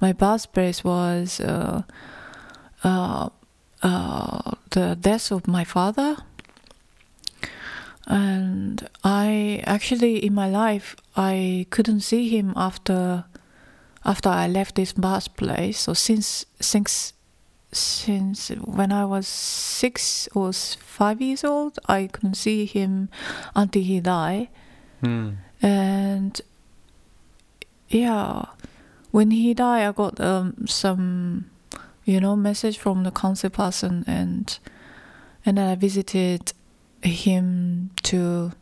[0.00, 1.40] my birthplace was.
[1.40, 1.82] Uh,
[2.84, 3.28] uh,
[3.82, 6.16] uh, the death of my father.
[8.06, 13.24] And I actually, in my life, I couldn't see him after
[14.04, 15.78] after I left this birthplace.
[15.78, 17.12] So since since
[17.72, 23.08] since when I was six or five years old, I couldn't see him
[23.54, 24.48] until he died.
[25.02, 25.36] Mm.
[25.62, 26.40] And
[27.88, 28.46] yeah,
[29.10, 31.50] when he died, I got um, some
[32.04, 34.58] you know, message from the council person, and
[35.46, 36.52] and then I visited
[37.02, 38.52] him to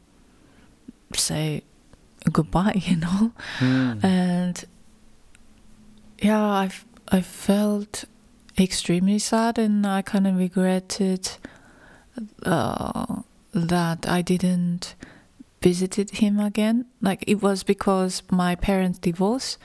[1.15, 1.63] say
[2.31, 4.05] goodbye, you know, mm.
[4.05, 4.65] and
[6.19, 6.71] yeah, I
[7.09, 8.05] I felt
[8.59, 11.31] extremely sad, and I kind of regretted
[12.45, 13.23] uh,
[13.53, 14.95] that I didn't
[15.63, 16.87] visited him again.
[17.01, 19.59] Like it was because my parents divorced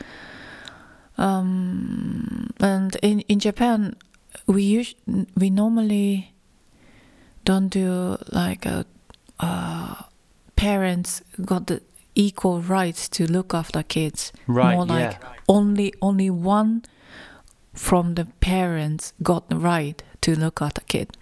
[1.18, 3.96] um, and in in Japan,
[4.48, 4.96] we us-
[5.36, 6.34] we normally
[7.46, 8.86] don't do like a,
[9.40, 9.96] uh,
[10.56, 11.82] parents got the
[12.16, 14.34] equal rights to look after kids.
[14.48, 14.76] Right.
[14.76, 15.34] More like yeah.
[15.48, 16.84] only only one
[17.76, 21.18] from the parents got the right to look after kid,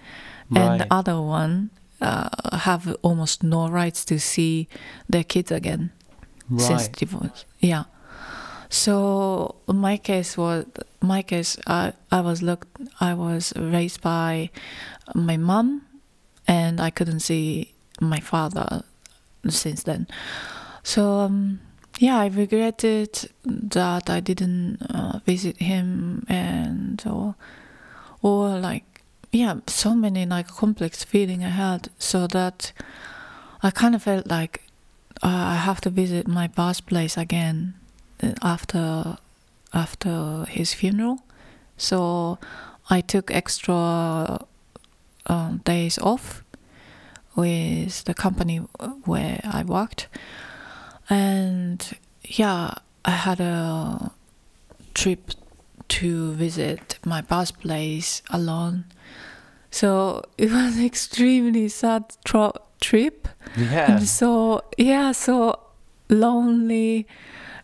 [0.56, 1.70] and the other one
[2.02, 2.30] uh,
[2.60, 4.68] have almost no rights to see
[5.10, 5.92] their kids again
[6.58, 6.92] since Right.
[6.94, 7.46] divorce.
[7.60, 7.84] Yeah.
[8.70, 10.66] So my case was
[11.02, 11.58] my case.
[11.68, 12.68] I I was looked.
[13.00, 14.50] I was raised by
[15.14, 15.82] my mom,
[16.48, 18.84] and I couldn't see my father
[19.48, 20.08] since then.
[20.84, 21.60] So um,
[22.04, 27.36] yeah, I regretted that I didn't uh, visit him, and or
[28.22, 28.84] or like
[29.32, 31.88] yeah, so many like complex feeling I had.
[31.98, 32.74] So that
[33.62, 34.64] I kind of felt like
[35.24, 37.76] uh, I have to visit my past place again
[38.22, 39.18] uh, after
[39.74, 41.24] after his funeral.
[41.78, 42.38] So
[42.90, 44.46] I took extra
[45.28, 46.44] um, days off
[47.38, 48.58] with the company
[49.06, 50.10] where I worked,
[51.10, 52.74] and yeah,
[53.06, 54.12] I had a
[54.94, 55.32] trip
[55.90, 58.86] to visit my birthplace alone.
[59.72, 63.28] So it was extremely sad tro- trip
[63.58, 63.96] Yeah.
[63.98, 65.60] and so yeah so
[66.10, 67.08] lonely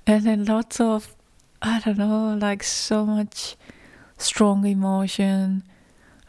[0.08, 1.16] and then lots of
[1.62, 3.56] i don't know like so much
[4.18, 5.64] strong emotion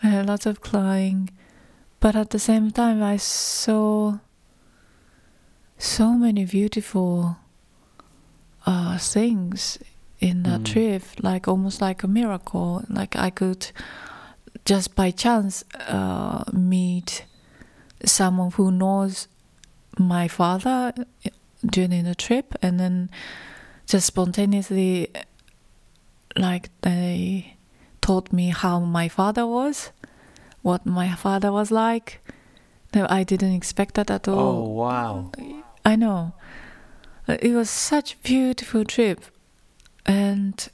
[0.03, 1.31] and lots of crying
[2.01, 4.19] but at the same time i saw
[5.83, 7.37] so many beautiful
[8.67, 9.79] uh, things
[10.21, 10.65] in that Mm.
[10.73, 13.73] trip like almost like a miracle like i could
[14.67, 17.25] just by chance uh, meet
[18.05, 19.29] someone who knows
[19.99, 20.93] my father
[21.65, 23.09] during the trip and then
[23.87, 25.09] just spontaneously
[26.37, 27.57] like they
[28.03, 29.91] told me how my father was
[30.63, 32.21] what my father was like
[32.95, 34.39] no i didn't expect that at all.
[34.39, 35.33] Oh wow.
[35.85, 36.33] I know
[37.29, 39.21] Uh, it was such a beautiful trip
[40.07, 40.69] and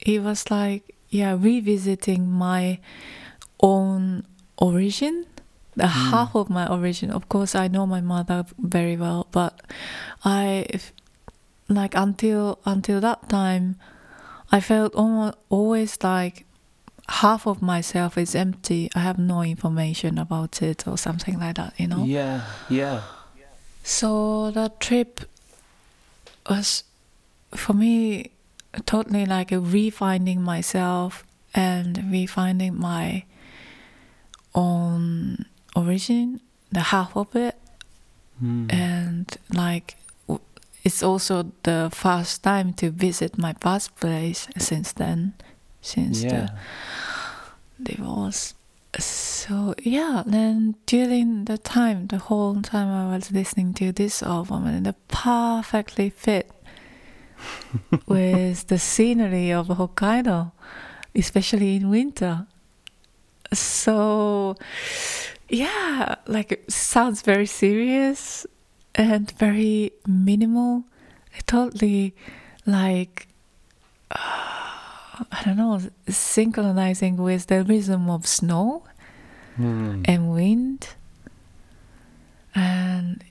[0.00, 2.78] it was like yeah revisiting my
[3.60, 4.24] own
[4.56, 5.26] origin
[5.76, 6.10] the Mm.
[6.10, 9.60] half of my origin of course i know my mother very well but
[10.24, 10.64] i
[11.68, 13.76] like until until that time
[14.50, 16.46] i felt almost always like
[17.22, 21.74] half of myself is empty i have no information about it or something like that
[21.76, 22.40] you know Yeah.
[22.70, 23.02] Yeah.
[23.88, 25.20] So that trip
[26.48, 26.84] was
[27.54, 28.30] for me
[28.84, 31.24] totally like a refinding myself
[31.54, 33.24] and refinding my
[34.54, 37.56] own origin, the half of it,
[38.42, 38.72] Mm.
[38.72, 39.96] and like
[40.84, 45.32] it's also the first time to visit my birthplace since then,
[45.80, 46.30] since yeah.
[47.78, 48.54] the divorce.
[48.96, 54.66] So yeah, then during the time, the whole time I was listening to this album,
[54.66, 56.50] and it perfectly fit
[58.06, 60.52] with the scenery of Hokkaido,
[61.14, 62.46] especially in winter.
[63.52, 64.56] So
[65.48, 68.46] yeah, like it sounds very serious
[68.94, 70.84] and very minimal.
[71.36, 72.14] It totally
[72.66, 73.27] like
[75.32, 78.84] I don't know, synchronizing with the rhythm of snow
[79.58, 80.04] Mm.
[80.06, 80.88] and wind.
[82.54, 83.24] And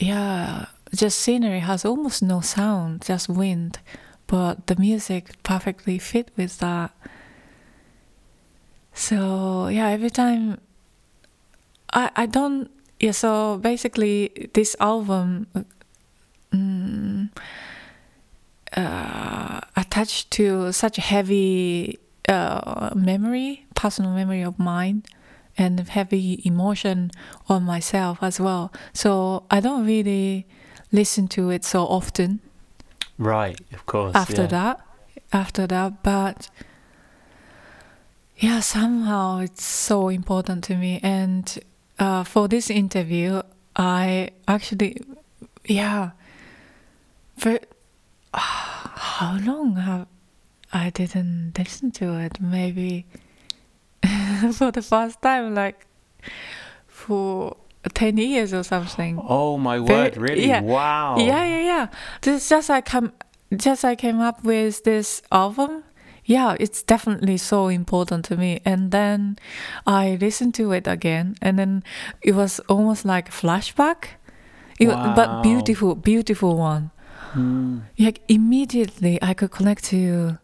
[0.00, 3.78] yeah, just scenery has almost no sound, just wind.
[4.26, 6.90] But the music perfectly fit with that.
[8.94, 10.58] So yeah, every time
[11.92, 13.12] I I don't yeah.
[13.12, 15.46] So basically, this album
[16.52, 17.28] mm,
[18.76, 19.60] uh,
[19.94, 25.04] attached to such a heavy uh, memory, personal memory of mine,
[25.56, 27.10] and heavy emotion
[27.48, 28.72] on myself as well.
[28.92, 30.46] So I don't really
[30.90, 32.40] listen to it so often
[33.18, 33.58] Right.
[33.72, 34.14] Of course.
[34.14, 34.48] after yeah.
[34.48, 34.80] that
[35.32, 36.50] after that but
[38.38, 41.58] yeah somehow it's so important to me and
[41.98, 43.42] uh, for this interview
[43.76, 45.00] i actually
[45.64, 46.10] yeah
[47.36, 47.58] for
[48.96, 50.06] how long have
[50.72, 53.06] i didn't listen to it maybe
[54.52, 55.86] for the first time like
[56.86, 57.56] for
[57.92, 60.16] 10 years or something Oh my Very- word!
[60.16, 60.46] Really?
[60.46, 60.62] yeah.
[60.62, 61.16] Wow.
[61.18, 61.86] yeah, yeah, yeah.
[62.22, 63.12] This just I come,
[63.54, 65.84] just I came up with this album.
[66.24, 68.60] Yeah, it's definitely so important to me.
[68.64, 69.36] And then
[69.86, 71.84] I listened to it again, and then
[72.22, 74.16] it was almost like a flashback.
[74.80, 75.14] It, Wow.
[75.14, 76.90] But beautiful, beautiful one.
[77.34, 77.82] Mm.
[77.98, 80.38] Like immediately, I could connect to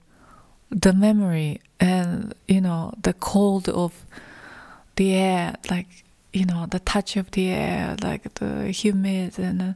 [0.70, 4.04] the memory and you know the cold of
[4.96, 9.72] the air, like you know, the touch of the air, like the humid and uh,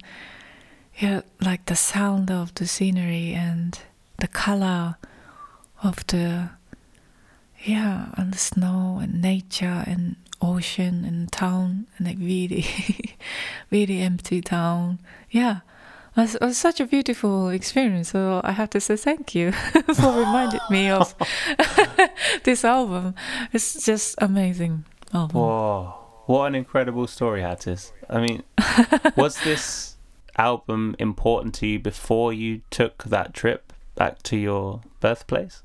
[0.98, 3.80] yeah, like the sound of the scenery and
[4.18, 4.96] the color
[5.82, 6.50] of the
[7.64, 12.66] yeah, and the snow and nature and ocean and town and like really,
[13.70, 14.98] really empty town.
[15.30, 15.60] Yeah,
[16.16, 18.10] it was, such a beautiful experience.
[18.10, 19.52] So I have to say thank you
[19.94, 21.14] for reminding me of
[22.44, 23.14] this album.
[23.52, 25.40] It's just amazing album.
[25.40, 25.94] Whoa,
[26.26, 27.92] what an incredible story, Hatis.
[28.08, 28.42] I mean,
[29.16, 29.96] was this
[30.36, 35.62] album important to you before you took that trip back to your birthplace?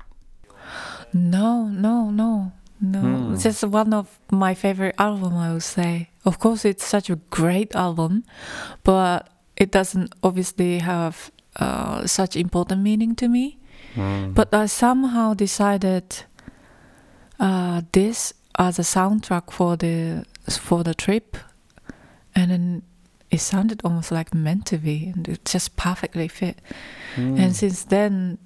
[1.12, 3.00] No, no, no, no.
[3.00, 3.34] Hmm.
[3.34, 5.36] It's just one of my favorite album.
[5.36, 6.10] I would say.
[6.24, 8.24] Of course, it's such a great album,
[8.84, 9.28] but
[9.60, 13.58] it doesn't obviously have uh, such important meaning to me.
[13.94, 14.34] Mm.
[14.34, 16.24] But I somehow decided
[17.38, 21.36] uh, this as a soundtrack for the for the trip,
[22.34, 22.82] and then
[23.30, 26.58] it sounded almost like meant to be, and it just perfectly fit.
[27.16, 27.38] Mm.
[27.38, 28.38] And since then,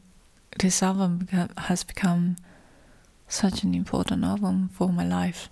[0.58, 2.36] this album has become
[3.28, 5.48] such an important album for my life.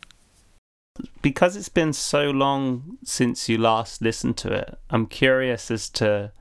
[1.23, 6.33] Because it's been so long since you last listened to it, I'm curious as to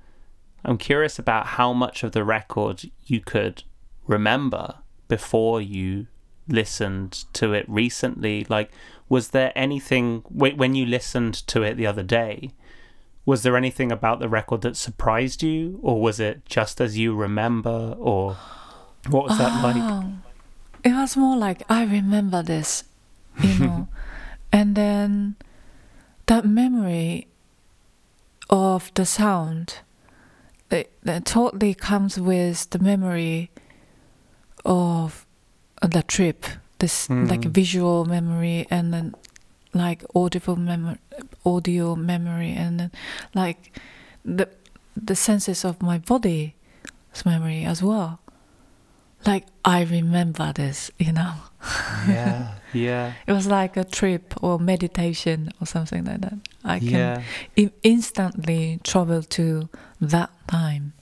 [0.64, 3.64] I'm curious about how much of the record you could
[4.06, 4.76] remember
[5.08, 6.08] before you
[6.48, 8.46] listened to it recently.
[8.48, 8.72] Like,
[9.10, 12.52] was there anything when you listened to it the other day?
[13.26, 17.16] Was there anything about the record that surprised you, or was it just as you
[17.16, 18.36] remember, or
[19.10, 19.76] what was that like?
[19.78, 20.14] Oh,
[20.84, 22.84] It was more like I remember this,
[23.42, 23.88] you know,
[24.52, 25.36] and then
[26.28, 27.28] that memory
[28.50, 29.80] of the sound,
[30.70, 33.50] it, it totally comes with the memory
[34.66, 35.26] of
[35.82, 36.46] the trip.
[36.80, 37.52] This like Mhm.
[37.52, 39.14] visual memory and then
[39.74, 40.98] like audible memory,
[41.46, 42.92] audio memory, and then
[43.36, 43.78] like
[44.26, 44.48] the
[44.98, 46.52] the senses of my body's
[47.26, 48.20] memory as well.
[49.26, 51.34] Like I remember this, you know.
[52.08, 56.34] Yeah, yeah, It was like a trip or meditation or something like that.
[56.64, 57.22] I can yeah.
[57.56, 59.70] in- instantly travel to
[60.00, 60.94] that time.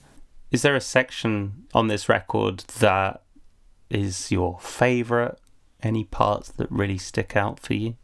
[0.50, 3.22] Is there a section on this record that
[3.88, 5.38] is your favorite?
[5.82, 7.96] Any parts that really stick out for you?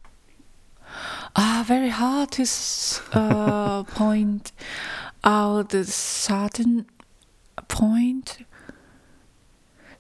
[1.35, 4.53] Ah, very hard to s- uh, point
[5.25, 6.87] out a certain
[7.69, 8.39] point.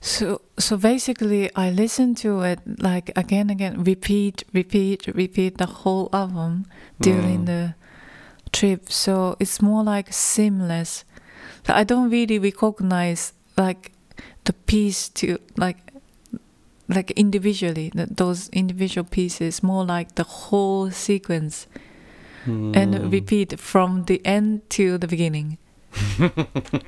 [0.06, 6.08] So, so basically, I listen to it like again, again, repeat, repeat, repeat the whole
[6.12, 6.66] album
[7.00, 7.46] during Mm.
[7.46, 7.74] the
[8.52, 8.86] trip.
[8.92, 11.04] So it's more like seamless.
[11.66, 13.90] I don't really recognize like
[14.44, 15.78] the piece to like
[16.88, 21.66] like individually those individual pieces more like the whole sequence
[22.46, 22.76] Mm.
[22.76, 25.58] and repeat from the end to the beginning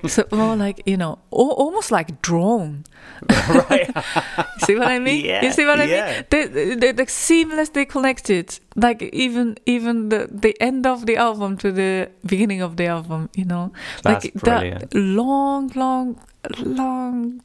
[0.06, 2.84] so more like you know al- almost like drone.
[3.48, 3.90] Right.
[4.58, 5.24] see what i mean?
[5.24, 6.12] Yeah, you see what i yeah.
[6.12, 8.58] mean they, they, they seamlessly connected.
[8.76, 13.30] Like even even the the end of the album to the beginning of the album
[13.34, 13.72] you know?
[14.02, 14.90] That's like brilliant.
[14.90, 16.20] that long long
[16.60, 17.42] long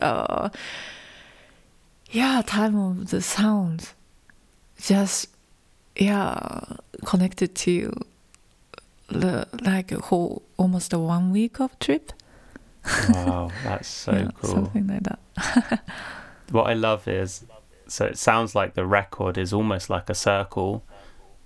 [0.00, 0.48] uh
[2.10, 3.90] yeah time of the sound.
[4.80, 5.28] Just
[5.96, 8.07] yeah connected to the
[9.10, 12.12] like a whole almost a one week of trip
[13.10, 14.50] wow, that's so yeah, cool.
[14.50, 15.82] something like that
[16.50, 17.44] What I love is
[17.86, 20.82] so it sounds like the record is almost like a circle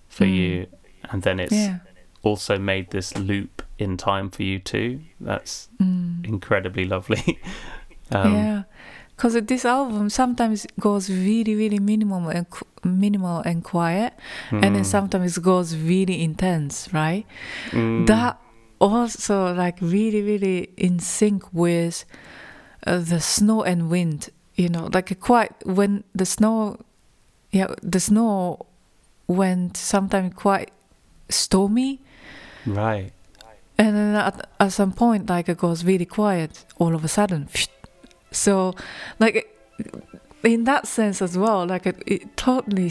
[0.09, 0.35] for Mm.
[0.37, 0.67] you,
[1.11, 1.79] and then it's yeah
[2.23, 5.01] also made this loop in time for you too.
[5.21, 6.25] That's mm.
[6.25, 7.41] incredibly lovely.
[8.13, 8.63] um, yeah
[9.17, 14.13] because this album sometimes goes really really minimal and qu- minimal and quiet
[14.51, 17.25] and then mm, sometimes it goes really intense right?
[17.71, 18.41] Mm, that
[18.81, 22.05] also like really really in sync with
[22.87, 24.91] uh, the snow and wind you know?
[24.93, 26.79] Like quite when the snow
[27.51, 28.67] yeah the snow
[29.29, 30.71] went sometimes quite
[31.29, 32.01] stormy.
[32.67, 33.13] Right.
[33.79, 37.49] and then at, at some point like it goes really quiet all of a sudden
[38.33, 38.75] so
[39.19, 39.49] like
[40.43, 42.91] in that sense as well like it, it totally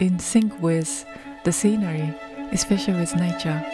[0.00, 1.06] in sync with
[1.44, 2.14] the scenery
[2.52, 3.64] especially with nature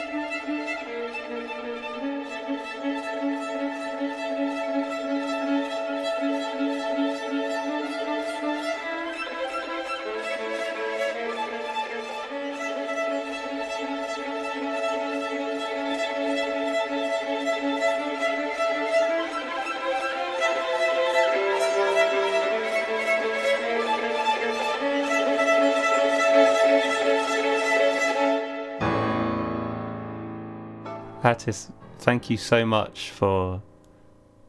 [31.98, 33.62] Thank you so much for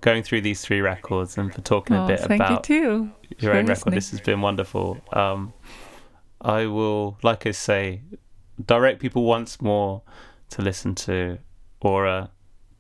[0.02, 3.12] going through these three records and for talking oh, a bit thank about you too
[3.40, 3.94] your own record.
[3.94, 5.00] This has been wonderful.
[5.14, 5.54] Um,
[6.42, 8.02] I will, like I say,
[8.64, 10.02] direct people once more
[10.50, 11.38] to listen to
[11.82, 12.32] Aura.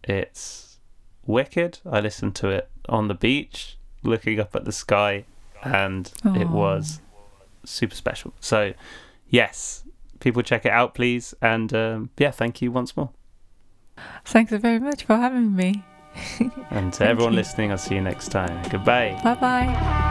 [0.04, 0.80] It's
[1.26, 1.80] wicked.
[1.90, 5.26] I listened to it on the beach, looking up at the sky,
[5.64, 6.36] and oh.
[6.36, 7.02] it was
[7.64, 8.34] super special.
[8.40, 8.74] So,
[9.28, 9.84] yes,
[10.20, 11.34] people check it out, please.
[11.42, 13.12] And um, yeah, thank you once more.
[14.26, 15.84] Thanks very much for having me.
[16.72, 17.40] and to everyone you.
[17.40, 18.62] listening, I'll see you next time.
[18.70, 19.20] Goodbye.
[19.24, 20.08] Bye bye.